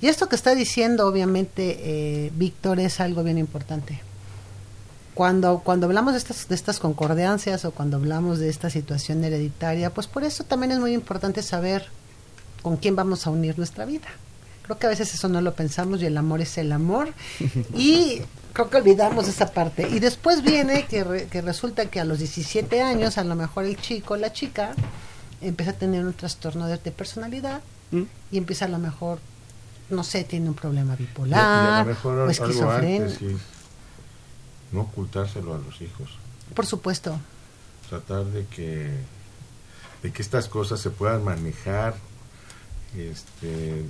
[0.00, 1.78] Y esto que está diciendo, obviamente,
[2.26, 4.02] eh, Víctor, es algo bien importante.
[5.14, 9.94] Cuando, cuando hablamos de estas, de estas concordancias o cuando hablamos de esta situación hereditaria,
[9.94, 11.90] pues por eso también es muy importante saber
[12.66, 14.08] con quién vamos a unir nuestra vida.
[14.64, 17.10] Creo que a veces eso no lo pensamos y el amor es el amor.
[17.76, 18.20] Y
[18.52, 19.88] creo que olvidamos esa parte.
[19.88, 23.66] Y después viene que, re- que resulta que a los 17 años, a lo mejor
[23.66, 24.74] el chico, la chica,
[25.40, 27.60] empieza a tener un trastorno de, de personalidad
[27.92, 28.02] ¿Mm?
[28.32, 29.20] y empieza a lo mejor,
[29.88, 33.08] no sé, tiene un problema bipolar o algo esquizofrenia.
[33.10, 33.36] sí.
[34.72, 36.08] No ocultárselo a los hijos.
[36.52, 37.16] Por supuesto.
[37.88, 38.90] tratar de que
[40.02, 41.94] de que estas cosas se puedan manejar
[43.00, 43.82] este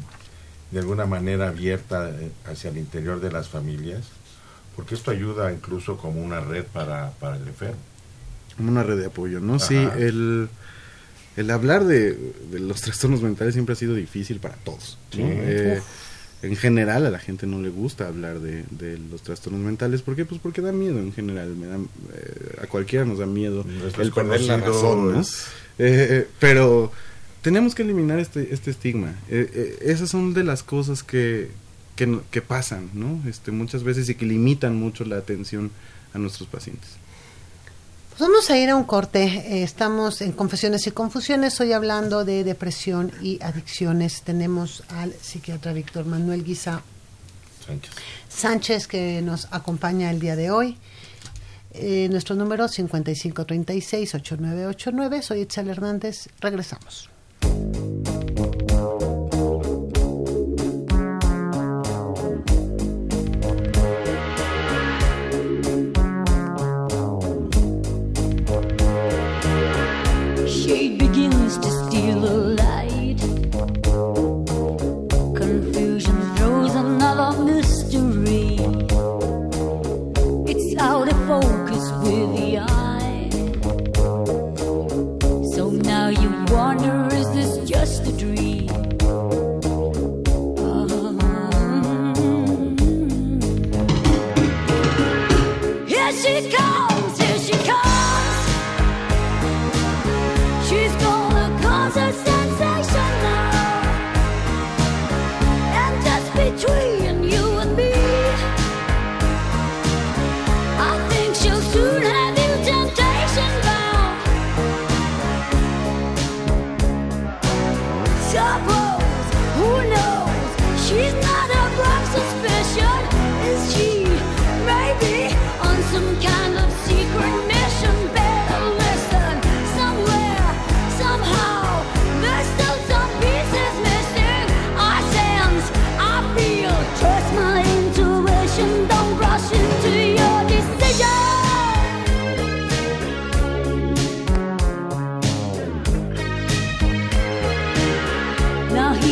[0.70, 4.04] de alguna manera abierta eh, hacia el interior de las familias
[4.74, 7.76] porque esto ayuda incluso como una red para, para el enfermo
[8.56, 9.54] Como una red de apoyo, ¿no?
[9.54, 9.66] Ajá.
[9.66, 10.48] Sí, el,
[11.36, 12.12] el hablar de,
[12.50, 14.98] de los trastornos mentales siempre ha sido difícil para todos.
[15.12, 15.16] ¿no?
[15.16, 15.22] Sí.
[15.24, 15.80] Eh,
[16.42, 20.02] en general a la gente no le gusta hablar de, de los trastornos mentales.
[20.02, 20.24] ¿Por qué?
[20.24, 21.48] Pues porque da miedo en general.
[21.56, 25.22] Me da, eh, a cualquiera nos da miedo Es el perder la razón, ¿no?
[25.78, 26.92] Eh, pero
[27.42, 29.14] tenemos que eliminar este, este estigma.
[29.28, 31.50] Eh, eh, esas son de las cosas que,
[31.96, 33.22] que, pasan, ¿no?
[33.28, 35.70] Este, muchas veces y que limitan mucho la atención
[36.12, 36.90] a nuestros pacientes.
[38.10, 39.24] Pues vamos a ir a un corte.
[39.24, 44.22] Eh, estamos en Confesiones y Confusiones, hoy hablando de depresión y adicciones.
[44.22, 46.82] Tenemos al psiquiatra Víctor Manuel Guisa
[47.66, 47.90] Sánchez
[48.28, 50.76] Sánchez que nos acompaña el día de hoy.
[51.72, 55.22] Eh, nuestro número 5536-8989.
[55.22, 56.28] Soy Itzel Hernández.
[56.40, 57.10] Regresamos.
[57.42, 58.45] Música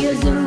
[0.05, 0.44] You're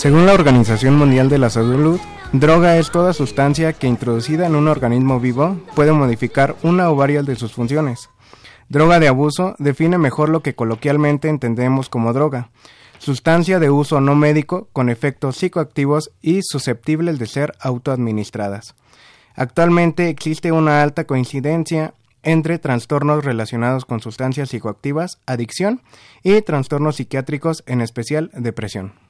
[0.00, 2.00] Según la Organización Mundial de la Salud,
[2.32, 7.26] droga es toda sustancia que introducida en un organismo vivo puede modificar una o varias
[7.26, 8.08] de sus funciones.
[8.70, 12.48] Droga de abuso define mejor lo que coloquialmente entendemos como droga,
[12.96, 18.76] sustancia de uso no médico con efectos psicoactivos y susceptibles de ser autoadministradas.
[19.34, 25.82] Actualmente existe una alta coincidencia entre trastornos relacionados con sustancias psicoactivas, adicción
[26.22, 29.09] y trastornos psiquiátricos, en especial depresión.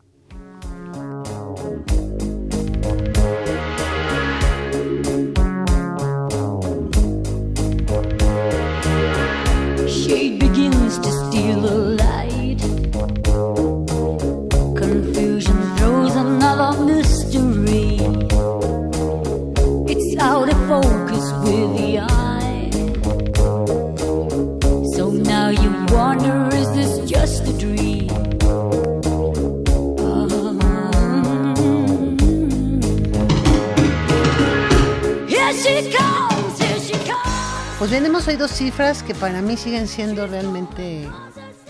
[37.90, 41.08] Pues bien, hemos oído cifras que para mí siguen siendo realmente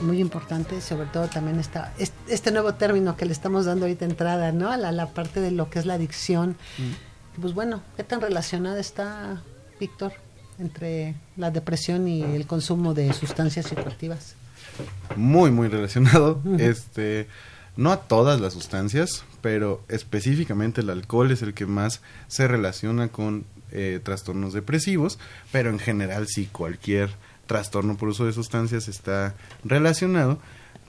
[0.03, 4.05] muy importantes, sobre todo también esta, es- este nuevo término que le estamos dando ahorita
[4.05, 4.71] entrada, ¿no?
[4.71, 6.57] A la, la parte de lo que es la adicción.
[7.41, 9.41] Pues bueno, ¿qué tan relacionada está,
[9.81, 10.13] Víctor,
[10.59, 14.35] entre la depresión y el consumo de sustancias psicoactivas?
[15.17, 17.29] muy muy relacionado este
[17.77, 23.09] no a todas las sustancias pero específicamente el alcohol es el que más se relaciona
[23.09, 25.18] con eh, trastornos depresivos
[25.53, 27.11] pero en general sí cualquier
[27.46, 30.38] trastorno por uso de sustancias está relacionado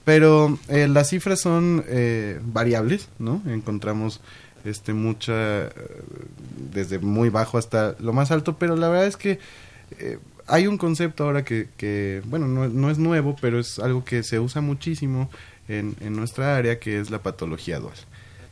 [0.04, 4.20] pero eh, las cifras son eh, variables no encontramos
[4.64, 5.70] este mucha eh,
[6.72, 9.38] desde muy bajo hasta lo más alto pero la verdad es que
[9.98, 14.22] eh, hay un concepto ahora que, que bueno, no, es nuevo, pero es algo que
[14.22, 15.30] se usa muchísimo
[15.68, 17.94] en nuestra área, que es la patología dual.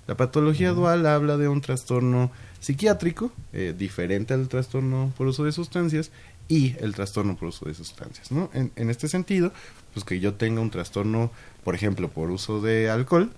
[0.06, 5.52] La patología dual habla de un trastorno psiquiátrico, eh, diferente al trastorno por uso de
[5.52, 6.10] sustancias,
[6.48, 8.50] y el trastorno por uso de sustancias, ¿no?
[8.52, 9.52] En, en este sentido,
[9.94, 11.30] pues que yo tenga un trastorno,
[11.62, 13.30] por ejemplo, por uso de alcohol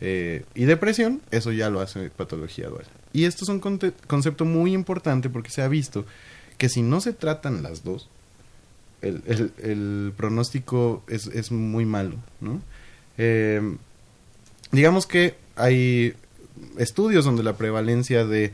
[0.00, 2.84] eh, y depresión, eso ya lo hace patología dual.
[3.12, 3.58] Y esto es un
[4.06, 6.06] concepto muy importante porque se ha visto
[6.56, 8.08] que si no se tratan las dos,
[9.00, 12.60] el, el- el pronóstico es, es muy malo, ¿no?
[13.18, 13.76] Eh,
[14.70, 16.14] digamos que hay
[16.76, 18.52] estudios donde la prevalencia de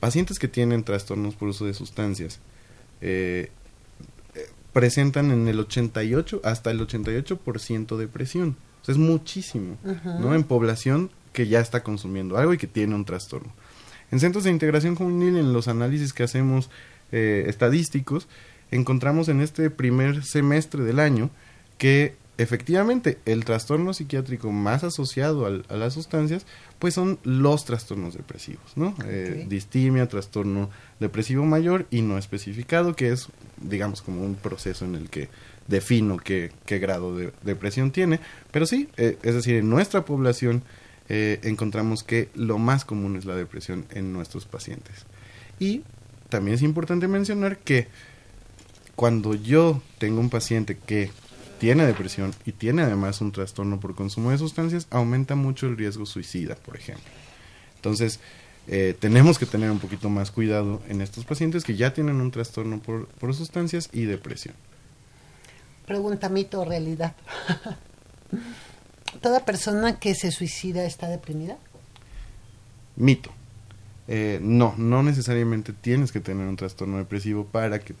[0.00, 2.40] pacientes que tienen trastornos por uso de sustancias
[3.02, 3.50] eh,
[4.34, 8.56] eh, presentan en el 88 hasta el 88% depresión.
[8.80, 9.76] O sea, es muchísimo.
[10.04, 10.34] ¿no?
[10.34, 13.52] En población que ya está consumiendo algo y que tiene un trastorno.
[14.10, 16.70] En centros de integración juvenil, en los análisis que hacemos
[17.12, 18.26] eh, estadísticos,
[18.70, 21.28] encontramos en este primer semestre del año
[21.76, 26.46] que efectivamente el trastorno psiquiátrico más asociado al- a las sustancias
[26.78, 28.94] pues son los trastornos depresivos, ¿no?
[29.04, 30.70] Eh, distimia, trastorno
[31.00, 33.28] depresivo mayor y no especificado, que es,
[33.60, 35.28] digamos, como un proceso en el que
[35.66, 38.20] defino qué, qué grado de depresión tiene.
[38.52, 40.62] Pero sí, eh, es decir, en nuestra población
[41.08, 45.04] eh, encontramos que lo más común es la depresión en nuestros pacientes.
[45.58, 45.82] Y
[46.28, 47.88] también es importante mencionar que
[48.94, 51.10] cuando yo tengo un paciente que
[51.58, 56.06] tiene depresión y tiene además un trastorno por consumo de sustancias, aumenta mucho el riesgo
[56.06, 57.04] suicida, por ejemplo.
[57.76, 58.20] Entonces,
[58.66, 62.30] eh, tenemos que tener un poquito más cuidado en estos pacientes que ya tienen un
[62.30, 64.54] trastorno por, por sustancias y depresión.
[65.86, 67.14] Pregunta mito o realidad.
[69.22, 71.56] ¿Toda persona que se suicida está deprimida?
[72.96, 73.30] Mito.
[74.06, 77.94] Eh, no, no necesariamente tienes que tener un trastorno depresivo para que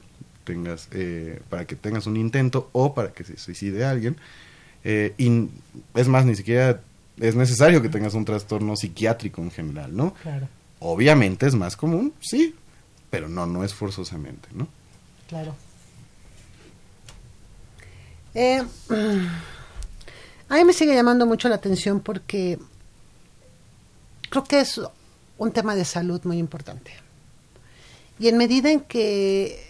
[0.48, 4.16] tengas, eh, para que tengas un intento o para que se suicide alguien.
[4.82, 5.48] Eh, y
[5.94, 6.80] es más, ni siquiera
[7.20, 10.14] es necesario que tengas un trastorno psiquiátrico en general, ¿no?
[10.22, 10.48] Claro.
[10.80, 12.54] Obviamente es más común, sí,
[13.10, 14.66] pero no, no es forzosamente, ¿no?
[15.28, 15.54] Claro.
[18.34, 18.62] Eh,
[20.48, 22.58] a mí me sigue llamando mucho la atención porque
[24.30, 24.80] creo que es
[25.36, 26.92] un tema de salud muy importante.
[28.18, 29.67] Y en medida en que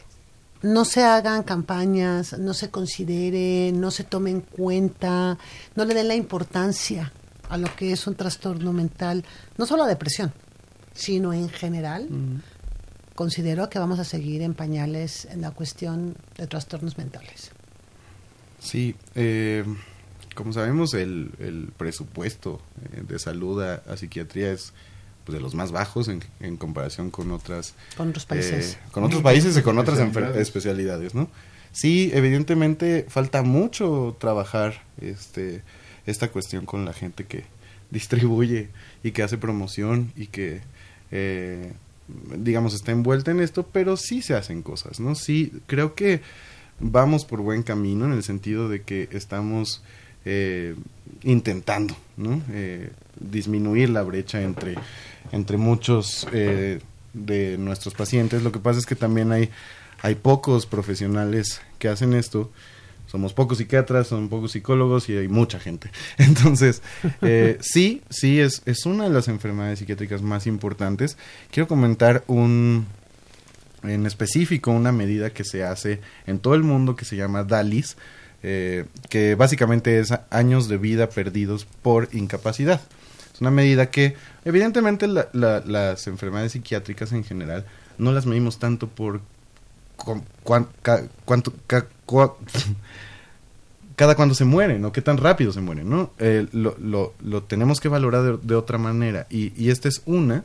[0.63, 5.39] no se hagan campañas, no se considere, no se tome en cuenta,
[5.75, 7.13] no le den la importancia
[7.49, 9.25] a lo que es un trastorno mental,
[9.57, 10.33] no solo a depresión,
[10.93, 12.09] sino en general,
[13.15, 17.51] considero que vamos a seguir en pañales en la cuestión de trastornos mentales.
[18.59, 19.65] Sí, eh,
[20.35, 22.61] como sabemos, el, el presupuesto
[22.93, 24.73] eh, de salud a, a psiquiatría es
[25.29, 28.75] pues, de los más bajos en, en comparación con otras Con otros países.
[28.75, 29.99] eh, con otros países y con otras
[30.37, 31.29] especialidades, ¿no?
[31.71, 35.63] Sí, evidentemente falta mucho trabajar este
[36.07, 37.45] esta cuestión con la gente que
[37.91, 38.71] distribuye
[39.03, 40.63] y que hace promoción y que,
[41.11, 41.75] eh,
[42.39, 45.15] digamos, está envuelta en esto, pero sí se hacen cosas, ¿no?
[45.15, 46.23] Sí, creo que
[46.81, 49.83] vamos por buen camino en el sentido de que estamos
[50.31, 50.75] eh,
[51.23, 51.97] intentando.
[52.53, 54.75] Eh, disminuir la brecha entre,
[55.33, 56.81] entre muchos eh,
[57.13, 58.43] de nuestros pacientes.
[58.43, 59.51] Lo que pasa es que también hay,
[60.03, 62.51] hay pocos profesionales que hacen esto.
[63.07, 65.91] Somos pocos psiquiatras, son pocos psicólogos y hay mucha gente.
[66.19, 66.83] Entonces,
[67.23, 71.17] eh, sí, sí, es, es una de las enfermedades psiquiátricas más importantes.
[71.51, 72.87] Quiero comentar un,
[73.83, 77.97] en específico una medida que se hace en todo el mundo que se llama DALIS,
[78.43, 82.81] eh, que básicamente es años de vida perdidos por incapacidad.
[83.35, 87.65] Es una medida que, evidentemente, la- la- las enfermedades psiquiátricas en general
[87.99, 89.21] no las medimos tanto por
[90.45, 92.35] cuan- ca- cuánto, ca- cua-
[93.97, 96.13] cada cuando se mueren o qué tan rápido se mueren, ¿no?
[96.21, 99.27] Eh, lo, lo, lo tenemos que valorar de, de otra manera.
[99.29, 100.45] Y, y esta es una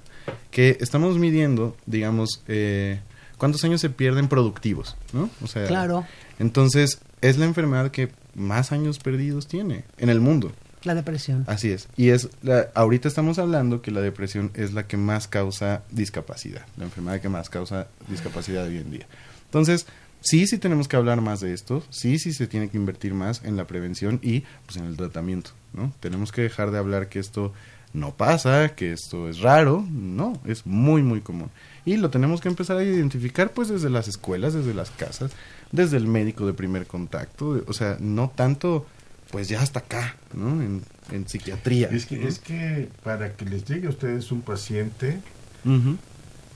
[0.49, 2.99] que estamos midiendo, digamos, eh,
[3.37, 5.29] cuántos años se pierden productivos, ¿no?
[5.43, 6.03] O sea, Claro.
[6.39, 10.51] entonces es la enfermedad que más años perdidos tiene en el mundo.
[10.83, 11.45] La depresión.
[11.47, 11.87] Así es.
[11.95, 16.65] Y es la, ahorita estamos hablando que la depresión es la que más causa discapacidad,
[16.75, 19.07] la enfermedad que más causa discapacidad hoy en día.
[19.45, 19.87] Entonces,
[20.19, 23.41] sí, sí tenemos que hablar más de esto, sí, sí se tiene que invertir más
[23.45, 25.93] en la prevención y pues en el tratamiento, ¿no?
[26.01, 27.53] Tenemos que dejar de hablar que esto
[27.93, 31.49] no pasa, que esto es raro, no, es muy, muy común.
[31.85, 35.31] Y lo tenemos que empezar a identificar pues desde las escuelas, desde las casas,
[35.71, 38.85] desde el médico de primer contacto, o sea, no tanto
[39.31, 40.61] pues ya hasta acá, ¿no?
[40.61, 41.89] En, en psiquiatría.
[41.89, 42.27] Es que, ¿no?
[42.27, 45.19] es que para que les llegue a ustedes un paciente,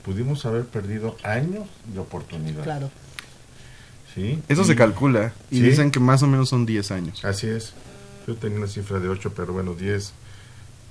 [0.04, 2.62] pudimos haber perdido años de oportunidad.
[2.62, 2.90] Claro.
[4.14, 4.40] ¿Sí?
[4.48, 5.62] Eso Y- se calcula y Sí.
[5.62, 7.24] dicen que más o menos son 10 años.
[7.24, 7.72] Así es.
[8.26, 10.12] Yo tenía una cifra de 8, pero bueno, 10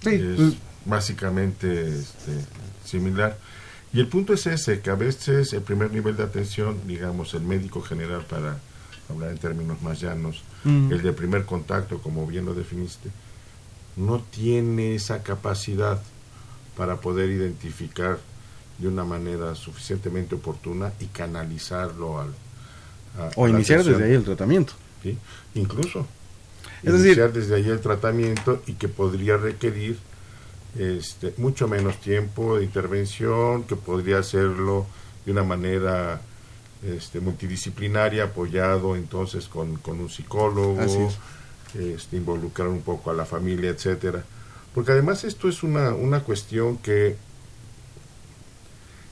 [0.04, 0.54] Sí, es pues-
[0.86, 2.32] básicamente este,
[2.86, 3.38] similar.
[3.94, 7.42] Y el punto es ese, que a veces el primer nivel de atención, digamos, el
[7.42, 8.58] médico general, para
[9.10, 10.94] hablar en términos más llanos, Ujú.
[10.94, 13.10] el de primer contacto, como bien lo definiste,
[13.96, 16.02] no tiene esa capacidad
[16.76, 18.20] para poder identificar
[18.78, 22.30] de una manera suficientemente oportuna y canalizarlo al...
[23.18, 24.74] a- O a iniciar desde ahí el tratamiento.
[25.02, 25.18] ¿sí?
[25.56, 26.06] Incluso.
[26.84, 29.98] Es decir- iniciar desde ahí el tratamiento y que podría requerir
[30.78, 34.86] este, mucho menos tiempo de intervención, que podría hacerlo
[35.26, 36.22] de una manera
[36.84, 41.18] este, multidisciplinaria, apoyado entonces con, con un psicólogo, es.
[41.76, 44.24] este, involucrar un poco a la familia, etcétera.
[44.76, 47.16] Porque además esto es una, una cuestión que,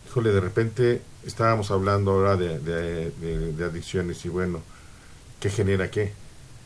[0.08, 4.62] híjole, de repente estábamos hablando ahora de, de- de- de adicciones y bueno,
[5.39, 6.13] ¿qué genera qué?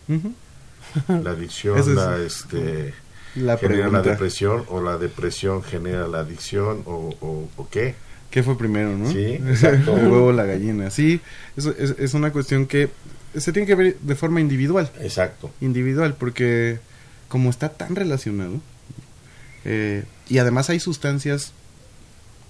[0.09, 0.33] Ujú.
[1.07, 2.93] La adicción, es la, este,
[3.35, 4.09] la genera la pregunta.
[4.11, 7.95] depresión o la depresión genera la adicción o, o, o qué.
[8.31, 9.11] ¿Qué fue primero, no?
[9.11, 9.97] Sí, exacto.
[9.97, 10.89] el huevo o la gallina.
[10.91, 11.19] Sí,
[11.57, 12.89] eso es, es una cuestión que
[13.35, 14.91] se tiene que ver de forma individual.
[15.01, 15.51] Exacto.
[15.61, 16.79] Individual, porque
[17.27, 18.59] como está tan relacionado,
[19.65, 21.53] eh, y además hay sustancias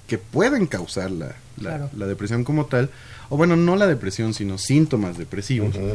[0.08, 1.36] que pueden causar la, la,
[1.78, 1.90] Claro.
[1.96, 2.90] la depresión como tal,
[3.30, 5.76] o bueno, no la depresión, sino síntomas depresivos.
[5.76, 5.86] Ujú.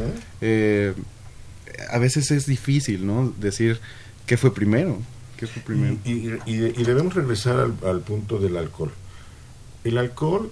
[0.40, 0.94] Eh,
[1.90, 3.32] a veces es difícil, ¿no?
[3.38, 3.80] Decir
[4.26, 4.98] qué fue primero,
[5.36, 5.96] qué fue primero.
[6.04, 8.92] Y, y- y- y debemos regresar al, al punto del alcohol.
[9.84, 10.50] El alcohol,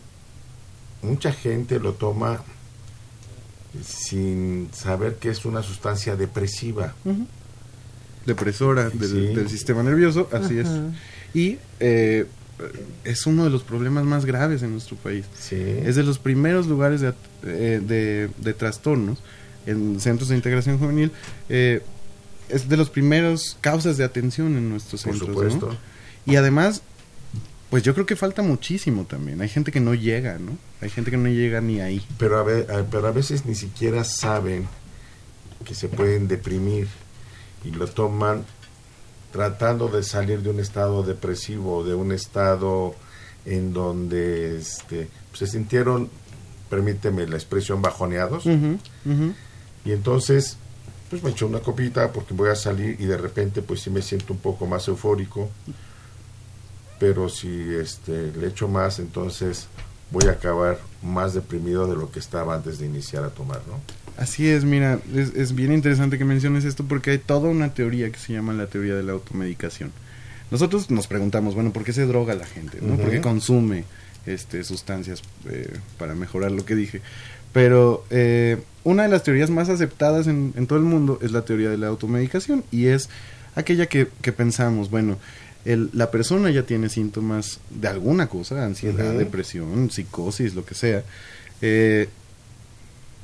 [1.02, 2.42] mucha gente lo toma
[3.84, 6.94] sin saber que es una sustancia depresiva.
[8.26, 9.34] Depresora del, Sí.
[9.34, 10.68] del sistema nervioso, así es.
[11.34, 12.26] Y eh,
[13.04, 15.24] es uno de los problemas más graves en nuestro país.
[15.40, 15.56] Sí.
[15.56, 19.18] Es de los primeros lugares de, at- eh, de, de trastornos
[19.66, 21.10] en centros de integración juvenil.
[21.48, 21.82] eh,
[22.48, 25.28] es de los primeros causas de atención en nuestros Por centros.
[25.36, 25.42] ¿no?
[25.50, 25.76] supuesto.
[26.26, 26.82] Y además,
[27.70, 29.40] pues yo creo que falta muchísimo también.
[29.40, 30.58] Hay gente que no llega, ¿no?
[30.82, 32.04] Hay gente que no llega ni ahí.
[32.18, 34.66] Pero a, ve- a- pero a veces ni siquiera saben
[35.64, 36.88] que se pueden deprimir
[37.64, 38.44] y lo toman
[39.32, 42.94] tratando de salir de un estado depresivo, de un estado
[43.46, 46.10] en donde este, se sintieron,
[46.68, 48.44] permíteme la expresión, bajoneados.
[48.44, 48.78] Ujú.
[49.84, 50.56] Y entonces,
[51.10, 54.02] pues me echo una copita porque voy a salir y de repente pues sí me
[54.02, 55.50] siento un poco más eufórico.
[56.98, 59.66] Pero si este le echo más, entonces
[60.10, 63.80] voy a acabar más deprimido de lo que estaba antes de iniciar a tomar, ¿no?
[64.16, 68.10] Así es, mira, es, es bien interesante que menciones esto porque hay toda una teoría
[68.12, 69.90] que se llama la teoría de la automedicación.
[70.50, 72.78] Nosotros nos preguntamos, bueno, ¿por qué se droga la gente?
[72.82, 72.96] ¿no?
[72.96, 73.84] ¿Por qué consume
[74.26, 77.00] este, sustancias eh, para mejorar lo que dije?
[77.52, 81.42] Pero eh, una de las teorías más aceptadas en, en todo el mundo es la
[81.44, 83.08] teoría de la automedicación y es
[83.54, 85.18] aquella que, que pensamos, bueno,
[85.64, 91.04] el- la persona ya tiene síntomas de alguna cosa, ansiedad, depresión, psicosis, lo que sea,
[91.60, 92.08] eh,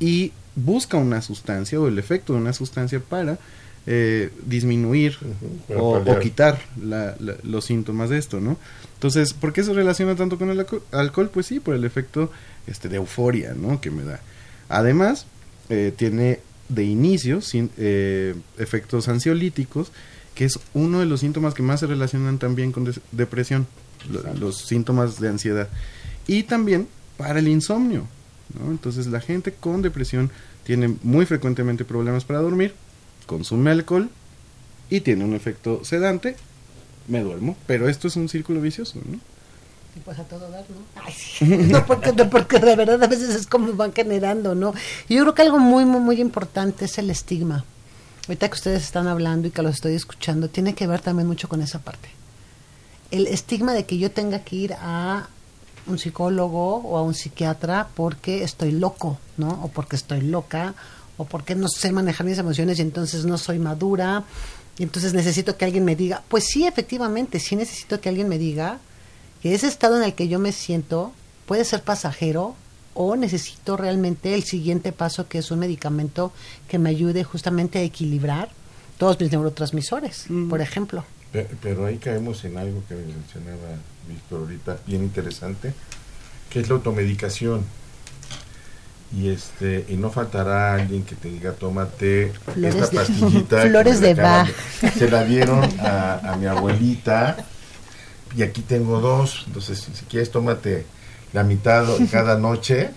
[0.00, 3.38] y busca una sustancia o el efecto de una sustancia para
[3.90, 5.16] eh, disminuir
[5.80, 8.58] o, quitar la- la- los síntomas de esto, ¿no?
[8.98, 11.30] Entonces, ¿por qué se relaciona tanto con el alco- alcohol?
[11.32, 12.32] Pues sí, por el efecto
[12.66, 13.80] este, de euforia, ¿no?
[13.80, 14.20] Que me da.
[14.68, 15.26] Además,
[15.68, 19.92] eh, tiene de inicio sin, eh, efectos ansiolíticos,
[20.34, 23.66] que es uno de los síntomas que más se relacionan también con depresión,
[24.10, 25.68] lo- los síntomas de ansiedad.
[26.26, 28.06] Y también para el insomnio,
[28.58, 28.70] ¿no?
[28.70, 30.30] Entonces la gente con depresión
[30.64, 32.74] tiene muy frecuentemente problemas para dormir,
[33.26, 34.10] consume alcohol
[34.90, 36.36] y tiene un efecto sedante,
[37.08, 39.18] me duermo, pero esto es un círculo vicioso, ¿no?
[39.96, 41.02] Y pues a todo dar, ¿no?
[41.02, 41.44] Ay, sí.
[41.46, 44.74] No, porque, no, porque de verdad a veces es como van generando, ¿no?
[45.08, 47.64] Y yo creo que algo muy, muy, muy importante es el estigma.
[48.28, 51.48] Ahorita que ustedes están hablando y que los estoy escuchando, tiene que ver también mucho
[51.48, 52.10] con esa parte.
[53.10, 55.28] El estigma de que yo tenga que ir a
[55.86, 59.48] un psicólogo o a un psiquiatra porque estoy loco, ¿no?
[59.64, 60.74] O porque estoy loca,
[61.16, 64.24] o porque no sé manejar mis emociones y entonces no soy madura,
[64.78, 68.38] y entonces necesito que alguien me diga, pues sí, efectivamente, sí necesito que alguien me
[68.38, 68.78] diga
[69.42, 71.12] que ese estado en el que yo me siento
[71.46, 72.54] puede ser pasajero
[72.94, 76.32] o necesito realmente el siguiente paso que es un medicamento
[76.68, 78.50] que me ayude justamente a equilibrar
[78.98, 81.04] todos mis neurotransmisores, por ejemplo.
[81.32, 83.76] Pe- Pero ahí caemos en algo que mencionaba
[84.08, 85.72] Víctor ahorita, bien interesante,
[86.50, 87.64] que es la automedicación.
[89.16, 93.62] Y este y no faltará alguien que te diga, tómate Flores esta pastillita.
[93.62, 94.48] flores de Bach.
[94.96, 97.36] Se la dieron a, a mi abuelita
[98.36, 99.44] y aquí tengo dos.
[99.46, 100.86] Entonces, si, quieres, tómate
[101.32, 102.90] la mitad cada noche.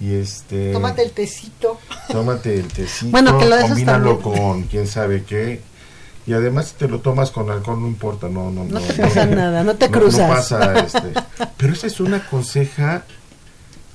[0.00, 0.72] Y este.
[0.72, 1.78] Tómate el tecito.
[2.08, 5.60] Tómate el tecito, Bueno, que lo dejas combínalo con quién sabe qué.
[6.26, 9.26] Y además si te lo tomas con alcohol no importa, no no No te pasa
[9.26, 10.28] nada, no te cruzas.
[10.28, 11.12] No, pasa, este.
[11.56, 13.04] Pero esa es una conseja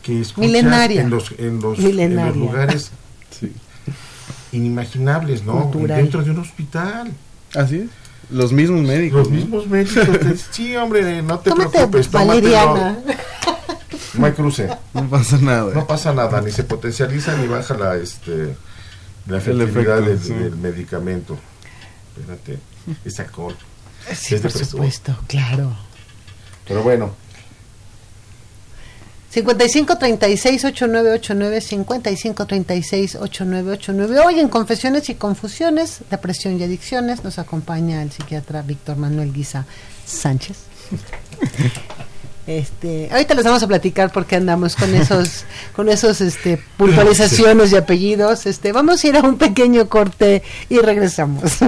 [0.01, 2.25] que escuchas en los en los, en Milenaria.
[2.27, 2.91] los lugares
[4.51, 5.69] inimaginables, ¿no?
[5.71, 5.97] Cultural.
[6.01, 7.11] Dentro de un hospital.
[7.55, 7.89] Así es.
[8.29, 9.19] Los mismos médicos.
[9.19, 9.35] Los ¿no?
[9.35, 10.07] mismos médicos.
[10.51, 12.99] sí, hombre, no te Tómate preocupes, valeriana.
[14.13, 14.67] No hay cruce.
[14.93, 15.73] No pasa nada.
[15.73, 18.57] No pasa nada, ni se potencializa ni baja la este
[19.25, 20.33] la efectividad efecto, del, sí.
[20.33, 21.37] del medicamento.
[22.17, 22.59] Espérate,
[23.05, 23.55] es alcohol.
[24.13, 25.71] Sí, Es por supuesto, claro.
[26.67, 27.15] Pero bueno,
[29.31, 37.39] 55 36 8989 55 36 8989 Hoy en Confesiones y Confusiones, Depresión y Adicciones nos
[37.39, 39.65] acompaña el psiquiatra Víctor Manuel Guisa
[40.05, 40.57] Sánchez.
[42.47, 47.77] Este, ahorita les vamos a platicar porque andamos con esos con esos este puntualizaciones y
[47.77, 48.45] apellidos.
[48.45, 51.59] Este, vamos a ir a un pequeño corte y regresamos.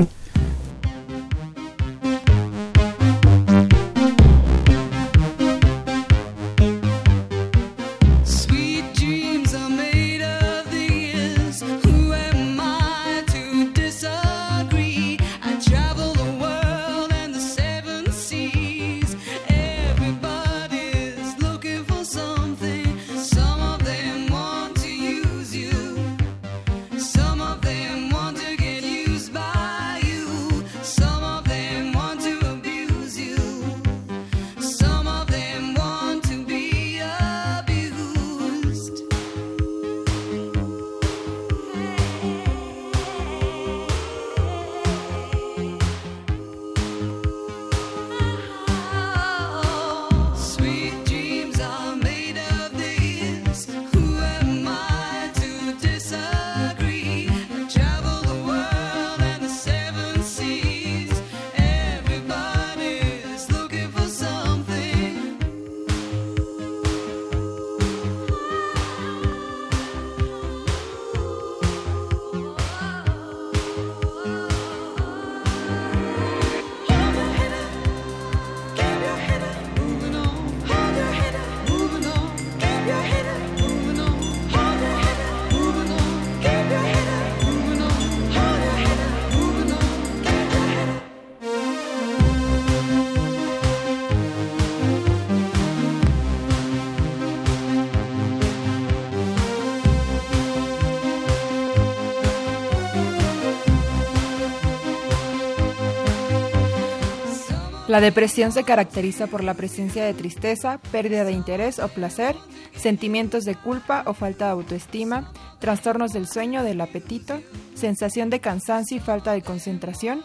[107.93, 112.35] La depresión se caracteriza por la presencia de tristeza, pérdida de interés o placer,
[112.75, 117.39] sentimientos de culpa o falta de autoestima, trastornos del sueño del apetito,
[117.75, 120.23] sensación de cansancio y falta de concentración.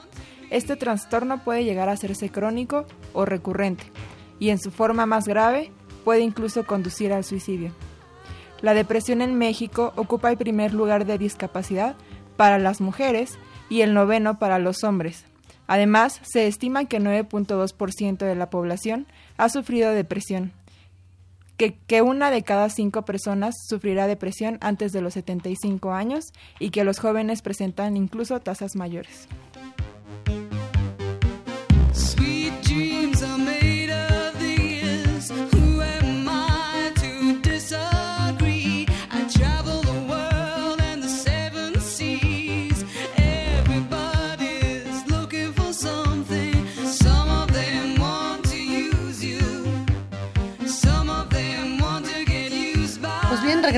[0.49, 3.85] Este trastorno puede llegar a hacerse crónico o recurrente
[4.39, 5.71] y en su forma más grave
[6.05, 7.73] puede incluso conducir al suicidio.
[8.63, 11.97] La depresión en México ocupa el primer lugar de discapacidad
[12.39, 13.39] para las mujeres
[13.69, 15.28] y el noveno para los hombres.
[15.69, 19.07] Además, se estima que 9.2% de la población
[19.37, 20.53] ha sufrido depresión,
[21.59, 26.85] que, una de cada cinco personas sufrirá depresión antes de los 75 años y que
[26.85, 29.29] los jóvenes presentan incluso tasas mayores.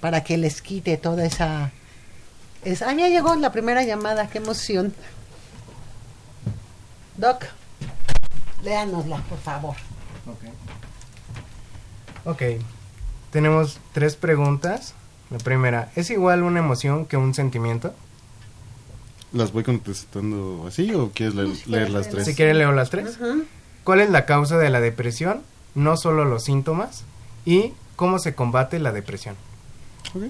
[0.00, 1.72] para que les quite toda esa...
[2.66, 4.92] Es, ah, ya llegó la primera llamada, qué emoción.
[7.16, 7.44] Doc,
[8.62, 9.76] léanosla, por favor.
[12.24, 12.42] Ok,
[13.30, 14.94] tenemos tres preguntas.
[15.30, 17.94] La primera, ¿es igual una emoción que un sentimiento?
[19.32, 22.24] ¿Las voy contestando así o quieres leer, leer las tres?
[22.24, 23.18] Si quieren leo las tres.
[23.82, 25.42] ¿Cuál es la causa de la depresión?
[25.74, 27.04] No solo los síntomas.
[27.44, 29.34] ¿Y cómo se combate la depresión?
[30.14, 30.24] Ok.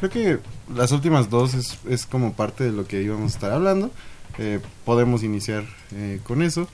[0.00, 0.38] Creo que
[0.74, 3.90] las últimas dos es, es como parte de lo que íbamos a estar hablando.
[4.38, 5.64] Eh, podemos iniciar
[5.94, 6.68] eh, con eso.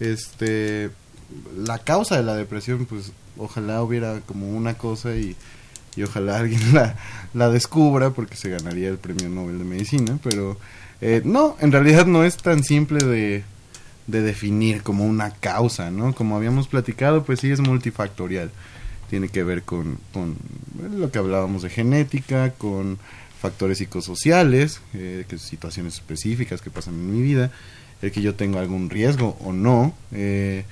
[0.00, 0.90] Este,
[1.56, 5.36] la causa de la depresión, pues ojalá hubiera como una cosa y,
[5.96, 6.96] y ojalá alguien la,
[7.34, 10.18] la descubra porque se ganaría el premio Nobel de Medicina.
[10.22, 10.58] Pero
[11.00, 13.44] eh, no, en realidad no es tan simple de,
[14.06, 16.14] de definir como una causa, ¿no?
[16.14, 18.50] Como habíamos platicado, pues sí es multifactorial.
[19.08, 20.36] Tiene que ver con, con
[20.96, 22.98] lo que hablábamos de genética, con
[23.40, 27.50] factores psicosociales, eh, que situaciones específicas que pasan en mi vida,
[28.02, 30.64] el que yo tenga algún riesgo o no, eh,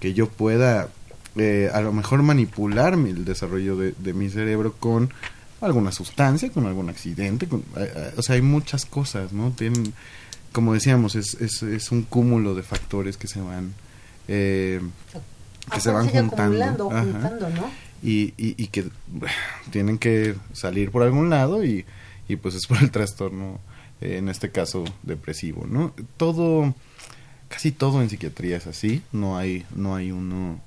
[0.00, 0.88] que yo pueda
[1.36, 5.10] eh, a lo mejor manipular mi- el desarrollo de, de mi cerebro con
[5.60, 9.50] alguna sustancia, con algún accidente, con, eh, eh, o sea, hay muchas cosas, ¿no?
[9.52, 9.92] Tienen,
[10.52, 13.72] como decíamos, es, es, es un cúmulo de factores que se van
[14.28, 14.80] eh,
[15.72, 17.70] que se van juntando, juntando, ¿no?
[18.02, 18.86] y, y, y que
[19.70, 21.84] tienen que salir por algún lado y,
[22.28, 23.60] y pues es por el trastorno
[24.00, 26.74] eh, en este caso depresivo no todo
[27.48, 30.60] casi todo en psiquiatría es así no hay no hay uno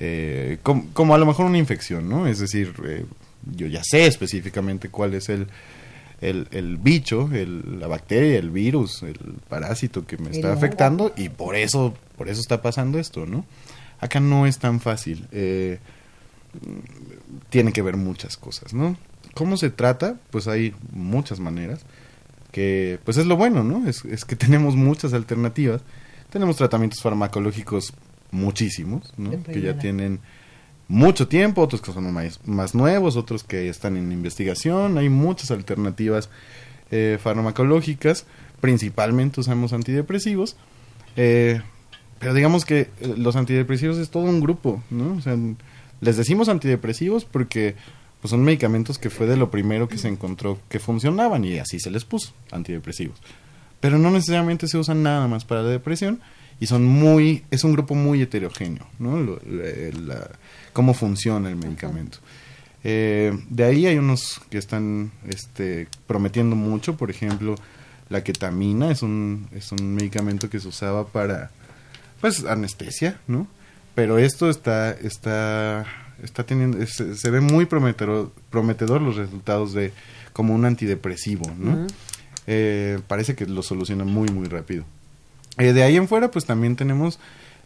[0.00, 3.04] eh, com- como, a lo mejor una infección no es decir eh,
[3.56, 5.48] yo ya sé específicamente cuál es el
[6.20, 9.16] el, el bicho, el, la bacteria, el virus, el
[9.48, 13.44] parásito que me está afectando y por eso, por eso está pasando esto, ¿no?
[14.00, 15.28] Acá no es tan fácil.
[15.30, 15.78] Eh,
[17.50, 18.96] tiene que ver muchas cosas, ¿no?
[19.38, 20.16] ¿Cómo se trata?
[20.30, 21.82] Pues hay muchas maneras,
[22.50, 23.88] que pues es lo bueno, ¿no?
[23.88, 25.82] Es, es que tenemos muchas alternativas.
[26.28, 27.92] Tenemos tratamientos farmacológicos
[28.32, 29.30] muchísimos, ¿no?
[29.44, 30.18] Que ya tienen
[30.88, 34.98] mucho tiempo, otros que son más, más nuevos, otros que están en investigación.
[34.98, 36.30] Hay muchas alternativas
[36.90, 38.26] eh, farmacológicas,
[38.60, 40.56] principalmente usamos antidepresivos.
[41.14, 41.62] Eh,
[42.18, 45.14] pero digamos que eh, los antidepresivos es todo un grupo, ¿no?
[45.14, 45.36] O sea,
[46.00, 47.76] les decimos antidepresivos porque
[48.20, 51.78] pues, son medicamentos que fue de lo primero que se encontró que funcionaban y así
[51.78, 53.20] se les puso, antidepresivos.
[53.80, 56.20] Pero no necesariamente se usan nada más para la depresión
[56.60, 59.38] y son muy, es un grupo muy heterogéneo, ¿no?
[60.72, 62.18] Cómo funciona el medicamento.
[62.84, 67.54] Eh, de ahí hay unos que están este, prometiendo mucho, por ejemplo,
[68.08, 71.50] la ketamina es un, es un medicamento que se usaba para,
[72.20, 73.46] pues, anestesia, ¿no?
[73.94, 75.84] Pero esto está, está,
[76.22, 79.92] está teniendo, se, se ve muy prometedor, prometedor los resultados de
[80.32, 81.86] como un antidepresivo, ¿no?
[82.46, 84.84] Eh, parece que lo soluciona muy, muy rápido.
[85.58, 87.18] Eh, de ahí en fuera, pues también tenemos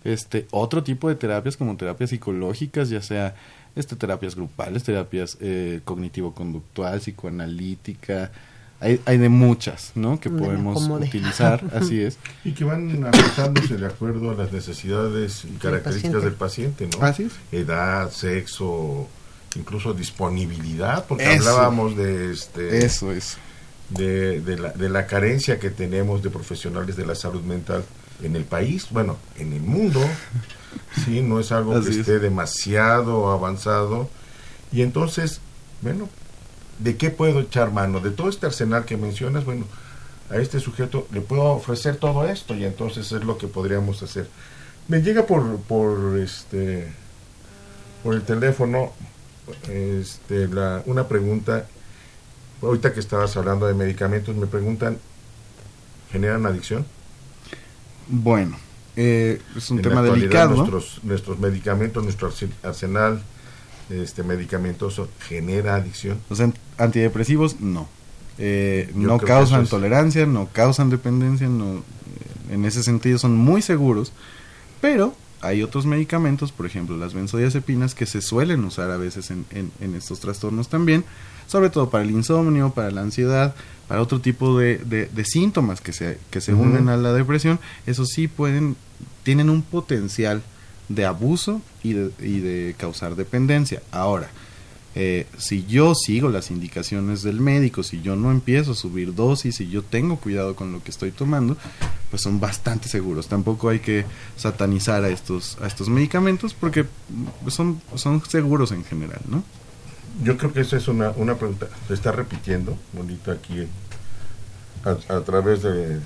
[0.05, 3.37] este otro tipo de terapias como terapias psicológicas, ya sea
[3.77, 8.33] este terapias grupales, terapias eh, cognitivo-conductual, psicoanalítica,
[8.83, 10.21] hay, hay de muchas, ¿no?
[10.21, 12.19] Que podemos utilizar, así es.
[12.45, 17.05] Y que van ajustándose de acuerdo a las necesidades y características del paciente, ¿no?
[17.05, 17.33] Así es.
[17.53, 19.09] Edad, sexo,
[19.57, 21.49] incluso disponibilidad, porque Eso.
[21.51, 23.39] hablábamos de este Eso, eso.
[23.91, 27.85] de, de la, de la carencia que tenemos de profesionales de la salud mental
[28.23, 30.01] en el país, bueno, en el mundo,
[31.05, 31.97] sí, no es algo Así que es.
[31.99, 34.09] esté demasiado avanzado.
[34.73, 35.41] Y entonces,
[35.83, 36.09] bueno,
[36.79, 38.01] ¿de qué puedo echar mano?
[38.01, 39.65] De todo este arsenal que mencionas, bueno,
[40.31, 44.29] a este sujeto le puedo ofrecer todo esto y entonces es lo que podríamos hacer.
[44.89, 46.93] Me llega por, por este
[48.03, 48.93] por el teléfono
[49.69, 51.67] este, la, una pregunta
[52.63, 54.99] ahorita que estabas hablando de medicamentos me preguntan
[56.11, 56.85] ¿generan adicción?
[58.09, 58.57] Bueno,
[58.97, 60.51] eh, es un En tema la delicado.
[60.51, 60.57] ¿no?
[60.57, 63.23] nuestros, nuestros medicamentos, nuestro arse- arsenal
[63.91, 66.19] este medicamentoso genera adicción.
[66.31, 67.89] Los an- antidepresivos, no.
[68.39, 71.81] Eh, no causan eso es- tolerancia, no causan dependencia, no, eh,
[72.51, 74.13] en ese sentido son muy seguros,
[74.81, 79.45] pero hay otros medicamentos, por ejemplo las benzodiazepinas, que se suelen usar a veces en,
[79.51, 81.05] en- en estos trastornos también,
[81.47, 83.55] sobre todo para el insomnio, para la ansiedad,
[83.89, 86.63] para otro tipo de, de- de síntomas que se, que se Ujú.
[86.63, 88.77] unen a la depresión, esos sí pueden,
[89.25, 90.43] tienen un potencial
[90.95, 93.83] de abuso y de, y de causar dependencia.
[93.91, 94.31] Ahora,
[94.95, 99.57] eh, si yo sigo las indicaciones del médico, si yo no empiezo a subir dosis,
[99.57, 101.57] si yo tengo cuidado con lo que estoy tomando,
[102.11, 103.27] pues son bastante seguros.
[103.27, 104.05] Tampoco hay que
[104.37, 106.85] satanizar a estos, a estos medicamentos porque
[107.49, 109.43] son, son seguros en general, ¿no?
[110.23, 113.67] Yo creo que esa es una, una pregunta, se está repitiendo, bonito aquí
[114.85, 116.01] a, a través de,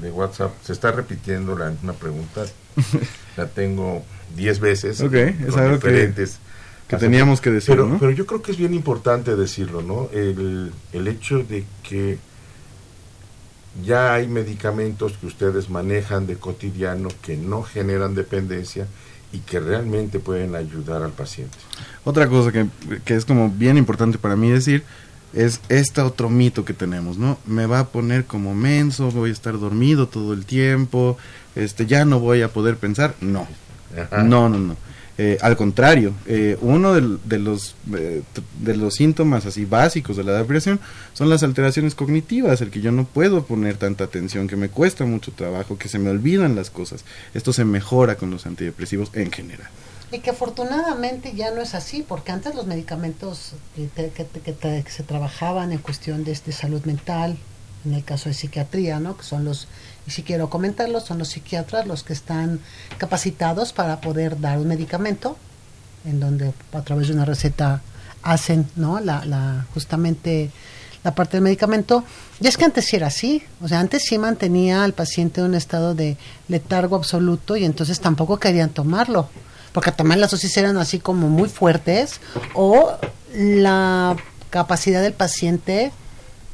[0.00, 2.44] de WhatsApp, se está repitiendo la misma pregunta,
[3.36, 4.04] la tengo
[4.36, 5.00] 10 veces.
[5.00, 6.38] Ok, es con algo que- diferentes
[6.88, 7.98] que teníamos que decir, Pero, ¿no?
[7.98, 10.08] pero yo creo que es bien importante decirlo, ¿no?
[10.12, 12.18] El, el hecho de que
[13.84, 18.86] ya hay medicamentos que ustedes manejan de cotidiano que no generan dependencia
[19.32, 21.56] y que realmente pueden ayudar al paciente.
[22.04, 22.66] Otra cosa que,
[23.06, 24.82] que es como bien importante para mí decir
[25.32, 27.38] es este otro mito que tenemos, ¿no?
[27.46, 31.16] Me va a poner como menso, voy a estar dormido todo el tiempo,
[31.54, 33.14] este, ya no voy a poder pensar.
[33.22, 33.48] No,
[33.96, 34.22] Ajá.
[34.22, 34.76] no, no, no.
[35.18, 38.22] Eh, al contrario, eh, uno de, los, eh,
[38.60, 40.80] de los síntomas así básicos de la depresión
[41.12, 45.04] son las alteraciones cognitivas, el que yo no puedo poner tanta atención, que me cuesta
[45.04, 47.04] mucho trabajo, que se me olvidan las cosas.
[47.34, 49.68] Esto se mejora con los antidepresivos en general.
[50.10, 54.40] Y que afortunadamente ya no es así, porque antes los medicamentos que, te- que te-
[54.40, 57.36] que te- que se trabajaban en cuestión de, de salud mental,
[57.84, 59.16] en el caso de psiquiatría, ¿no?
[59.16, 59.68] que son los,
[60.06, 62.60] y si quiero comentarlo, son los psiquiatras los que están
[62.98, 65.36] capacitados para poder dar un medicamento,
[66.04, 67.82] en donde a través de una receta
[68.22, 69.00] hacen ¿no?
[69.00, 70.50] la, la, justamente
[71.04, 72.04] la parte del medicamento.
[72.40, 75.48] Y es que antes sí era así, o sea, antes sí mantenía al paciente en
[75.48, 76.16] un estado de
[76.48, 79.28] letargo absoluto y entonces tampoco querían tomarlo,
[79.72, 82.20] porque también las dosis eran así como muy fuertes
[82.54, 82.96] o
[83.34, 84.16] la
[84.50, 85.92] capacidad del paciente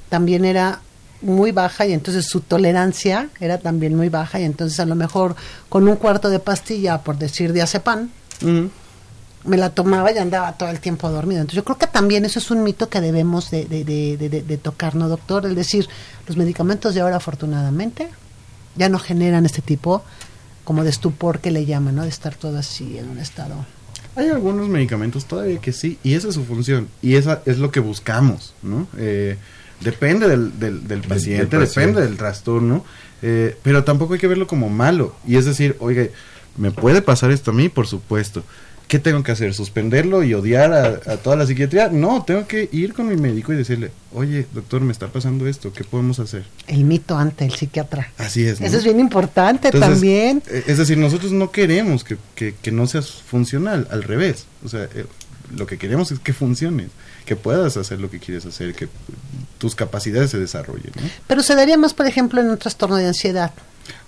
[0.09, 0.81] también era
[1.23, 5.35] muy baja y entonces su tolerancia era también muy baja y entonces a lo mejor
[5.69, 8.09] con un cuarto de pastilla, por decir diazepam,
[9.45, 11.41] me la tomaba y andaba todo el tiempo dormido.
[11.41, 14.29] Entonces yo creo que también eso es un mito que debemos de, de, de, de-
[14.29, 15.47] de- de tocar, ¿no, doctor?
[15.47, 15.89] Es decir,
[16.27, 18.09] los medicamentos de ahora afortunadamente
[18.77, 20.03] ya no generan este tipo
[20.65, 22.03] como de estupor que le llaman, ¿no?
[22.03, 23.55] De estar todo así en un estado.
[24.17, 27.71] Hay algunos medicamentos todavía que sí, y esa es su función, y esa es lo
[27.71, 28.87] que buscamos, ¿no?
[28.99, 29.39] Eh,
[29.81, 32.01] depende del, del, del paciente, del depende paciente.
[32.03, 32.85] del trastorno,
[33.23, 36.05] eh, pero tampoco hay que verlo como malo, y es decir, oiga,
[36.57, 37.69] ¿me puede pasar esto a mí?
[37.69, 38.43] Por supuesto.
[38.89, 39.53] ¿Qué tengo que hacer?
[39.53, 41.91] ¿Suspenderlo y odiar a, a toda la psiquiatría?
[41.91, 45.75] No, tengo que ir con mi médico y decirle, oye, doctor, me está pasando esto,
[45.75, 46.47] ¿qué podemos hacer?
[46.69, 48.11] El mito ante el psiquiatra.
[48.17, 48.63] Así es.
[48.63, 48.67] ¿no?
[48.67, 50.43] Eso es bien importante Entonces, también.
[50.47, 54.47] eh, Es decir, nosotros no queremos que, que, que no seas funcional, al revés.
[54.65, 55.05] O sea, eh,
[55.57, 56.89] lo que queremos es que funciones,
[57.25, 58.89] que puedas hacer lo que quieres hacer, que
[59.59, 60.93] tus capacidades se desarrollen.
[60.97, 61.09] ¿no?
[61.27, 63.53] Pero se daría más, por ejemplo, en un trastorno de ansiedad.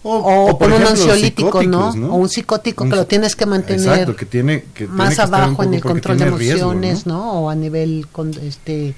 [0.03, 1.89] O, o, por por un ansiolítico, ¿no?
[1.89, 5.17] O un psicótico Un que lo tienes que mantener Exacto, que tiene que, tiene más
[5.17, 7.33] que abajo en el control de riesgo, emociones, ¿no?
[7.33, 8.95] O a nivel con, este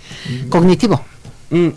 [0.49, 1.01] cognitivo,
[1.51, 1.69] Mm,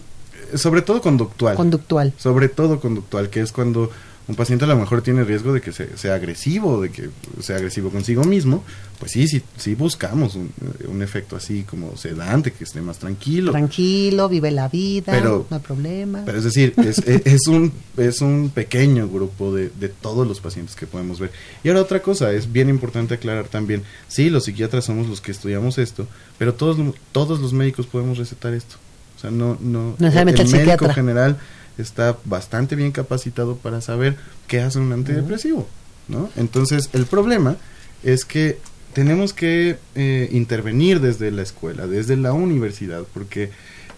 [0.55, 1.55] sobre todo conductual.
[1.55, 2.13] conductual.
[2.17, 3.91] Sobre todo conductual, que es cuando
[4.27, 7.09] un paciente a lo mejor tiene riesgo de que se- sea agresivo, de que
[7.41, 8.63] sea agresivo consigo mismo,
[8.99, 10.51] pues sí, sí, sí buscamos un,
[10.87, 13.51] un efecto así como sedante, que esté más tranquilo.
[13.51, 16.23] Tranquilo, vive la vida, Pero- no hay problema.
[16.25, 20.39] Pero es decir, es, es- es un, es un pequeño grupo de, de todos los
[20.39, 21.31] pacientes que podemos ver.
[21.63, 25.31] Y ahora otra cosa, es bien importante aclarar también, sí, los psiquiatras somos los que
[25.31, 26.07] estudiamos esto,
[26.39, 26.77] pero todos,
[27.11, 28.77] todos los médicos podemos recetar esto.
[29.17, 30.93] O sea, no, no, necesariamente el el médico psiquiatra.
[30.93, 31.37] general
[31.77, 34.17] está bastante bien capacitado para saber
[34.47, 35.67] qué hace un antidepresivo,
[36.07, 36.29] ¿no?
[36.35, 37.57] Entonces, el problema
[38.03, 38.59] es que
[38.93, 43.49] tenemos que eh, intervenir desde la escuela, desde la universidad, porque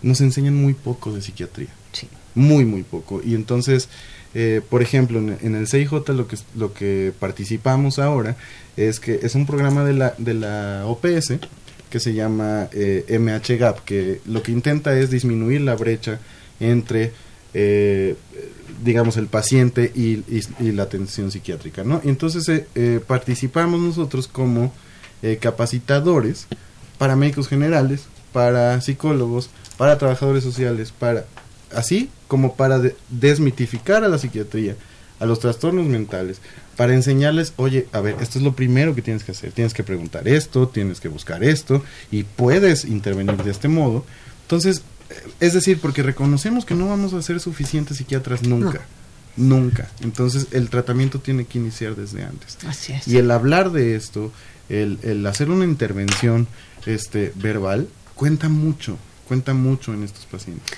[0.02, 1.70] nos enseñan muy poco de psiquiatría.
[1.92, 2.08] Sí.
[2.36, 3.22] Muy, muy poco.
[3.24, 3.90] Y entonces,
[4.34, 8.38] eh, por ejemplo, en, en el CIJ lo que, lo que participamos ahora
[8.76, 11.34] es que es un programa de la, de la OPS
[11.90, 16.20] que se llama eh, MHGAP, que lo que intenta es disminuir la brecha
[16.60, 17.14] entre,
[17.54, 18.16] eh,
[18.84, 20.24] digamos, el paciente y,
[20.72, 22.02] la atención psiquiátrica, ¿no?
[22.04, 24.72] Y entonces eh, eh, participamos nosotros como
[25.24, 26.48] eh, capacitadores
[26.98, 31.26] para médicos generales, para psicólogos, para trabajadores sociales, para
[31.76, 34.76] así como para de- desmitificar a la psiquiatría,
[35.20, 36.40] a los trastornos mentales,
[36.76, 39.84] para enseñarles, oye, a ver, esto es lo primero que tienes que hacer, tienes que
[39.84, 44.06] preguntar esto, tienes que buscar esto y puedes intervenir de este modo.
[44.44, 44.84] Entonces,
[45.40, 48.82] es decir, porque reconocemos que no vamos a ser suficientes psiquiatras nunca.
[49.36, 49.90] Nunca.
[50.02, 52.58] Entonces el tratamiento tiene que iniciar desde antes.
[52.68, 53.08] Así es.
[53.08, 54.32] Y el hablar de esto,
[54.68, 56.48] el, el hacer una intervención
[56.86, 58.98] este, verbal, cuenta mucho,
[59.28, 60.78] cuenta mucho en estos pacientes.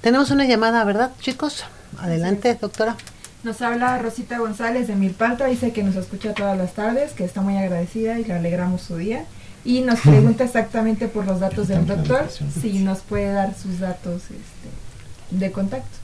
[0.00, 1.64] Tenemos una llamada, ¿verdad, chicos?
[1.98, 2.96] Adelante, doctora.
[3.44, 7.40] Nos habla Rosita González de Milpalta, dice que nos escucha todas las tardes, que está
[7.40, 9.26] muy agradecida y le alegramos su día.
[9.64, 12.28] Y nos pregunta exactamente por los datos del doctor,
[12.60, 15.98] si nos puede dar sus datos este, de contacto.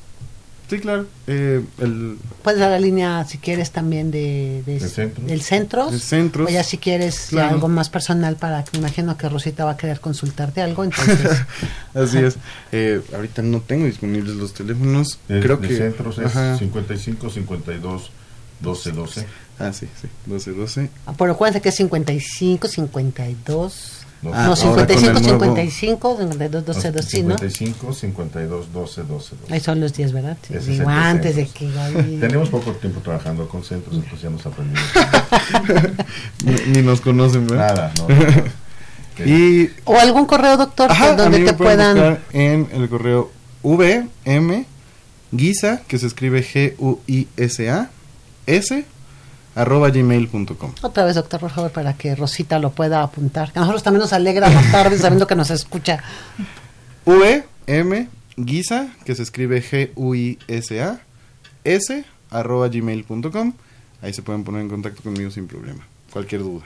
[0.70, 1.06] Sí, claro.
[1.26, 5.90] Eh, el, Puedes dar la línea, si quieres, también de, de- ¿Del centro?
[5.90, 6.44] del centro.
[6.44, 7.54] O ya si quieres ya Claro.
[7.54, 11.30] algo más personal para que me imagino que Rosita va a querer consultarte algo, entonces...
[11.94, 12.36] Así es.
[12.70, 15.18] Eh, ahorita no tengo disponibles los teléfonos.
[15.30, 15.74] El Creo que.
[15.74, 16.59] centros es Ajá.
[16.59, 18.11] 55 52
[18.61, 19.26] 12 12.
[19.61, 20.09] Ah, sí, sí.
[20.26, 20.90] 12 12.
[21.06, 23.94] Ah, Pero acuérdense que es 55, 52...
[24.20, 27.38] No, No, ahora 55, con el nuevo- 55, 52, 12, 12, sí, ¿no?
[27.38, 29.36] 55 52 12 12.
[29.50, 30.36] Ahí son los 10, ¿verdad?
[30.42, 31.68] Sí, digo, antes de que...
[31.68, 34.82] Gaby- Tenemos poco tiempo trabajando con centros, entonces ya nos aprendimos.
[36.44, 37.74] ni, ni nos conocen, ¿verdad?
[37.76, 38.09] Nada, no.
[38.09, 39.24] no, no.
[39.24, 39.70] y.
[39.84, 42.18] O algún correo, doctor, Ajá, a donde mí te me puedan...
[42.32, 43.30] en el correo
[43.62, 44.66] VM
[45.30, 47.90] Guisa, que se escribe G-U-I-S-A,
[48.46, 48.84] S,
[49.59, 50.72] arroba gmail.com.
[50.82, 53.52] Otra vez, doctor, por favor, para que Rosita lo pueda apuntar.
[53.52, 56.02] Que a nosotros también nos alegra la tarde sabiendo que nos escucha.
[57.04, 61.00] VM Guisa, que se escribe G-U-I-S-A,
[61.64, 63.52] S, arroba gmail.com.
[64.00, 65.84] Ahí se pueden poner en contacto conmigo sin problema.
[66.12, 66.64] Cualquier duda.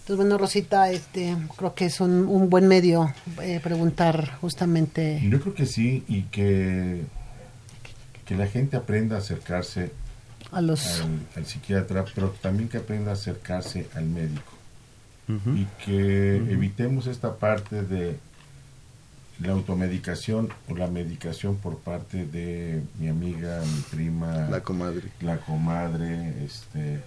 [0.00, 5.20] Entonces, bueno, Rosita, este, creo que es un, un buen medio eh, preguntar justamente.
[5.28, 7.02] Yo creo que sí, y que,
[8.24, 9.90] que la gente aprenda a acercarse
[10.52, 14.52] A los- al, al psiquiatra, pero también que aprenda a acercarse al médico.
[15.28, 18.16] Y que evitemos esta parte de
[19.40, 25.02] la automedicación o la medicación por parte de mi amiga, mi prima, La comadre.
[25.20, 27.00] la comadre, este,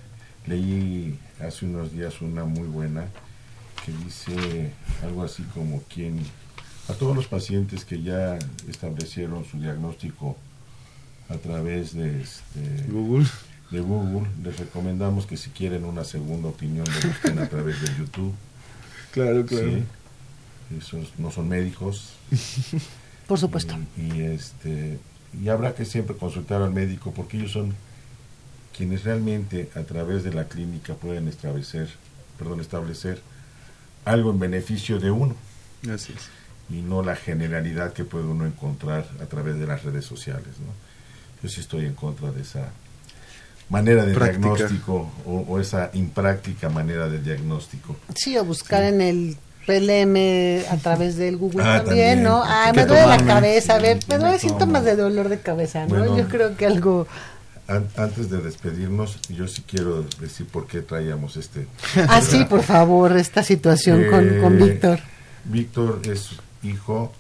[0.46, 3.06] leí hace unos días una muy buena
[3.86, 6.20] que dice algo así como quien
[6.90, 8.38] a todos los pacientes que ya
[8.68, 10.36] establecieron su diagnóstico
[11.30, 13.28] a través de este, Google.
[13.72, 17.88] de Google les recomendamos que si quieren una segunda opinión lo busquen a través de
[17.98, 18.34] YouTube
[19.12, 19.70] Claro, claro.
[19.70, 19.84] Sí.
[20.78, 22.14] esos no son médicos
[23.28, 23.76] Por supuesto.
[23.98, 25.00] y, y, este
[25.44, 27.74] y habrá que siempre consultar al médico porque ellos son
[28.76, 31.90] quienes realmente a través de la clínica pueden establecer
[32.40, 33.22] perdón establecer
[34.06, 35.36] algo en beneficio de uno
[35.94, 36.30] Así es.
[36.76, 40.74] y no la generalidad que puede uno encontrar a través de las redes sociales ¿no?
[41.42, 42.70] Yo sí estoy en contra de esa
[43.70, 44.40] manera de Práctica.
[44.50, 49.38] diagnóstico o, o esa impráctica manera de diagnóstico Sí, o buscar en el
[49.68, 52.24] PLM a través del Google Ah, también, también.
[52.24, 52.44] ¿no?
[52.44, 53.76] Ay, ¿Qué me duele la cabeza.
[53.76, 55.90] A ver, ¿Qué me duele síntomas de dolor de cabeza, ¿no?
[55.90, 56.18] Bueno.
[56.18, 57.06] Yo creo que algo...
[57.68, 61.68] An- antes de despedirnos yo sí quiero decir por qué traíamos este
[62.08, 65.00] Ah, sí, por favor, esta situación con, con Eh, Víctor.
[65.46, 66.30] Víctor es
[66.64, 67.14] hijo,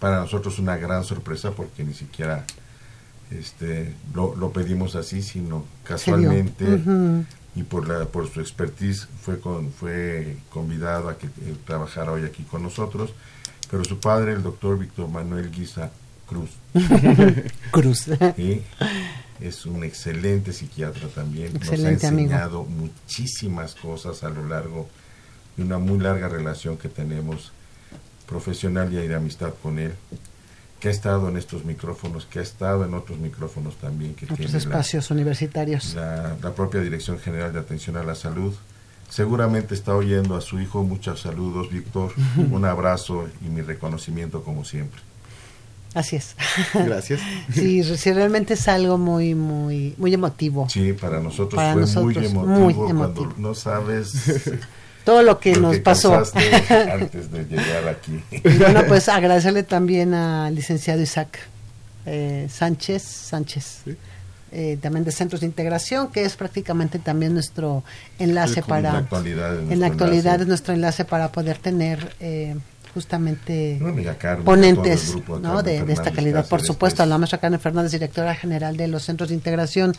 [0.00, 2.44] para nosotros una gran sorpresa porque ni siquiera
[3.30, 6.64] este lo, lo pedimos así, sino casualmente
[7.56, 12.24] y por la por su expertise fue con fue convidado a que eh, trabajara hoy
[12.24, 13.12] aquí con nosotros,
[13.70, 15.90] pero su padre, el doctor Víctor Manuel Guisa
[16.26, 16.50] Cruz.
[17.70, 18.06] Cruz.
[18.36, 18.62] Sí,
[19.40, 21.54] es un excelente psiquiatra también.
[21.56, 22.22] Excelente Nos ha amigo.
[22.30, 24.88] enseñado muchísimas cosas a lo largo
[25.56, 27.52] de una muy larga relación que tenemos
[28.26, 29.92] profesional y de amistad con él,
[30.84, 34.36] que ha estado en estos micrófonos, que ha estado en otros micrófonos también, que Otros
[34.36, 35.94] tiene la, espacios universitarios.
[35.94, 38.52] la, la propia Dirección General de Atención a la Salud.
[39.08, 40.82] Seguramente está oyendo a su hijo.
[40.82, 42.12] Muchos saludos, Víctor.
[42.50, 45.00] Un abrazo y mi reconocimiento como siempre.
[45.94, 46.36] Así es.
[46.74, 47.22] Gracias.
[47.54, 50.68] Sí, sí, realmente es algo muy, muy, muy emotivo.
[50.68, 52.90] Sí, para nosotros Para fue nosotros, muy emotivo muy cuando
[53.22, 53.32] emotivo.
[53.38, 54.12] no sabes
[55.04, 56.14] todo lo que Lo nos que pasó.
[56.92, 58.22] antes de llegar aquí.
[58.58, 61.38] Bueno, pues agradecerle también al licenciado Isaac
[62.06, 63.82] eh, Sánchez, Sánchez,
[64.52, 67.82] eh, también de Centros de Integración, que es prácticamente también nuestro
[68.18, 68.88] enlace Sí, para...
[68.90, 70.42] en la actualidad es en nuestro la actualidad enlace.
[70.42, 72.56] es nuestro enlace para poder tener eh,
[72.94, 75.62] justamente No, amiga Carmen, ponentes grupo ¿no?
[75.62, 76.46] De, de esta calidad.
[76.46, 77.00] Por supuesto, pues.
[77.00, 79.94] a la maestra Carmen Fernández, directora general de los Centros de Integración,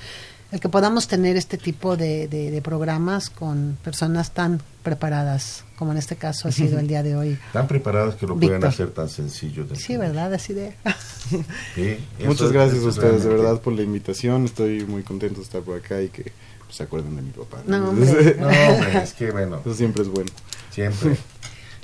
[0.55, 5.91] el que podamos tener este tipo de, de- de programas con personas tan preparadas, como
[5.91, 7.37] en este caso ha sido el día de hoy.
[7.53, 8.69] Tan preparados que lo pueden Víctor.
[8.69, 9.65] hacer tan sencillo.
[9.65, 10.33] de Sí, ¿verdad?
[10.33, 10.73] Así de...
[11.75, 14.45] Sí, Muchas gracias a ustedes, de verdad, por la invitación.
[14.45, 16.31] Estoy muy contento de estar por acá y que
[16.65, 17.57] pues, se acuerden de mi papá.
[17.67, 18.37] No, hombre.
[18.39, 19.59] No, hombre, es que bueno.
[19.65, 20.31] Eso siempre es bueno.
[20.71, 21.17] Siempre.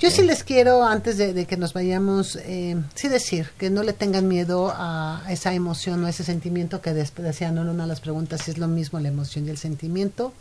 [0.02, 3.92] Yo sí les quiero, antes de, que nos vayamos, eh, sí decir que no le
[3.92, 8.40] tengan miedo a esa emoción o ese sentimiento que decían en una de las preguntas
[8.42, 10.32] si es lo mismo la emoción y el sentimiento.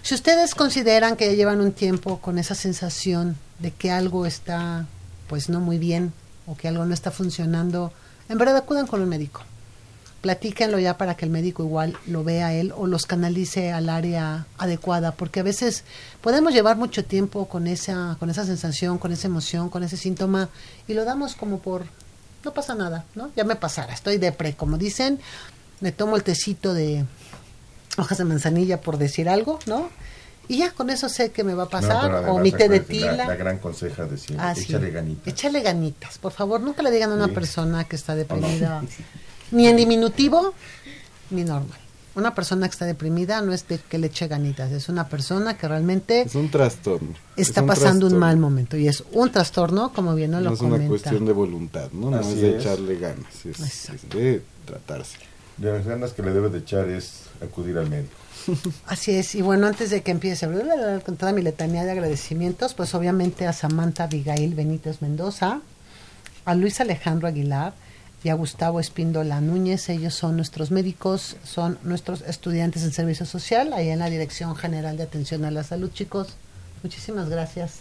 [0.00, 4.86] Si ustedes consideran que ya llevan un tiempo con esa sensación de que algo está
[5.28, 6.14] pues no muy bien
[6.46, 7.92] o que algo no está funcionando,
[8.30, 9.42] en verdad acudan con un médico.
[10.28, 14.46] Platíquenlo ya para que el médico igual lo vea él o los canalice al área
[14.56, 15.84] adecuada, porque a veces
[16.22, 20.48] podemos llevar mucho tiempo con esa con esa sensación, con esa emoción, con ese síntoma
[20.88, 21.84] y lo damos como por
[22.42, 23.32] no pasa nada, ¿no?
[23.36, 25.20] Ya me pasará, estoy depre, como dicen,
[25.82, 27.04] me tomo el tecito de
[27.98, 29.90] hojas de manzanilla por decir algo, ¿no?
[30.48, 32.84] Y ya con eso sé que me va a pasar o mi té de la-
[32.84, 33.12] tila.
[33.26, 34.62] La, gran conseja de siempre, Ah, sí.
[34.62, 35.26] échale ganitas.
[35.26, 37.32] Échale ganitas, por favor, nunca le digan a una Sí.
[37.32, 38.82] persona que está deprimida,
[39.54, 40.52] ni en diminutivo,
[41.30, 41.78] ni normal.
[42.16, 45.56] Una persona que está deprimida no es de que le eche ganitas, es una persona
[45.58, 47.08] que realmente Es un trastorno.
[47.36, 50.52] está Es un pasando un mal momento y es un trastorno, como bien No lo
[50.52, 52.10] es una cuestión de voluntad, ¿no?
[52.10, 52.60] No Así es de es.
[52.64, 55.18] echarle ganas, es, es de tratarse.
[55.56, 58.14] De las ganas que le debes de echar es acudir al médico.
[58.86, 60.48] Así es, y bueno, antes de que empiece
[61.04, 65.62] con toda mi letanía de agradecimientos, pues obviamente a Samantha Abigail Benítez Mendoza,
[66.44, 67.74] a Luis Alejandro Aguilar
[68.24, 73.72] y a Gustavo Espíndola Núñez, ellos son nuestros médicos, son nuestros estudiantes en servicio social,
[73.74, 76.28] ahí en la Dirección General de Atención a la Salud, chicos.
[76.82, 77.80] Muchísimas gracias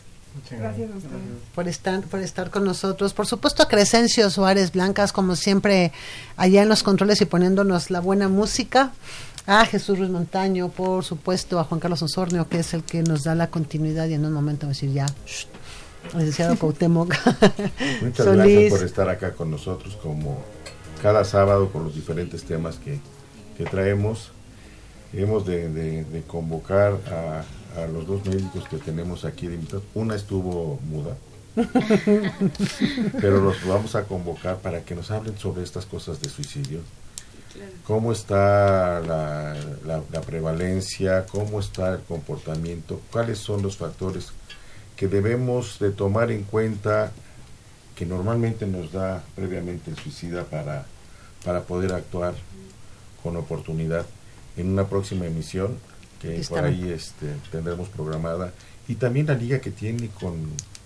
[0.49, 1.13] Gracias a ustedes.
[1.53, 3.13] por estar, por estar con nosotros.
[3.13, 5.91] Por supuesto a Crescencio Suárez Blancas, como siempre,
[6.37, 8.91] allá en los controles y poniéndonos la buena música.
[9.45, 13.23] A Jesús Ruiz Montaño, por supuesto, a Juan Carlos Osornio, que es el que nos
[13.23, 15.47] da la continuidad y en un momento decir ya, shh,
[16.13, 17.13] licenciado Cuauhtémoc.
[18.01, 18.35] Muchas Solís.
[18.37, 20.43] gracias por estar acá con nosotros como
[21.01, 22.99] cada sábado con los diferentes temas que,
[23.57, 24.31] que traemos.
[25.13, 27.43] Hemos de, de- de convocar a,
[27.81, 29.83] a los dos médicos que tenemos aquí de invitados.
[29.93, 31.15] Una estuvo muda,
[33.21, 36.79] pero los vamos a convocar para que nos hablen sobre estas cosas de suicidio.
[37.85, 41.25] ¿Cómo está la, la- la prevalencia?
[41.27, 42.99] ¿Cómo está el comportamiento?
[43.11, 44.31] ¿Cuáles son los factores
[44.95, 47.11] que debemos de tomar en cuenta
[47.95, 50.85] que normalmente nos da previamente el suicida para,
[51.43, 52.33] para poder actuar
[53.21, 54.05] con oportunidad
[54.57, 55.77] en una próxima emisión
[56.21, 58.53] que Aquí por ahí este, tendremos programada.
[58.87, 60.35] Y también la liga que tiene con,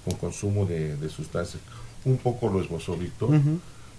[0.03, 1.61] con consumo de, de sustancias.
[2.05, 3.29] Un poco lo esbozó Víctor.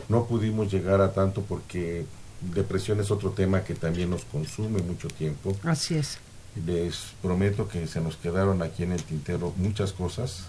[0.08, 2.04] No pudimos llegar a tanto porque
[2.40, 5.56] depresión es otro tema que también nos consume mucho tiempo.
[5.64, 6.18] Así es.
[6.66, 10.44] Les prometo que se nos quedaron aquí en el tintero muchas cosas,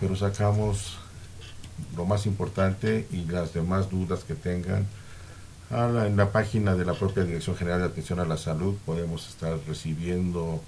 [0.00, 0.98] pero sacamos
[1.96, 4.86] lo más importante y las demás dudas que tengan.
[5.70, 8.76] A la- en la página de la propia Dirección General de Atención a la Salud
[8.86, 10.60] podemos estar recibiendo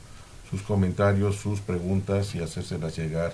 [0.50, 3.32] sus comentarios, sus preguntas y hacérselas llegar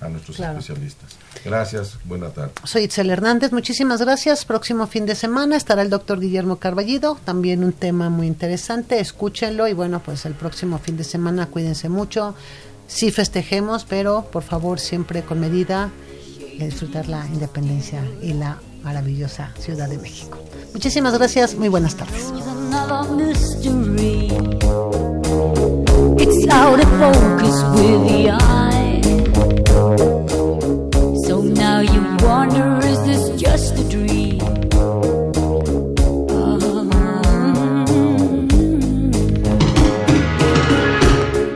[0.00, 0.58] a nuestros Claro.
[0.58, 1.10] especialistas.
[1.44, 2.52] Gracias, buena tarde.
[2.64, 4.44] Soy Itzel Hernández, muchísimas gracias.
[4.44, 9.68] Próximo fin de semana estará el doctor Guillermo Carballido, también un tema muy interesante, escúchenlo
[9.68, 12.34] y bueno, pues el próximo fin de semana cuídense mucho,
[12.88, 15.90] sí festejemos, pero por favor siempre con medida
[16.58, 20.38] y a disfrutar la independencia y la maravillosa Ciudad de México.
[20.72, 22.32] Muchísimas gracias, muy buenas tardes.
[26.18, 28.75] It's out of focus with the eye.
[32.26, 34.40] Wonder, is this just a dream?
[36.30, 36.90] Um,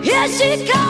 [0.03, 0.90] Here she comes,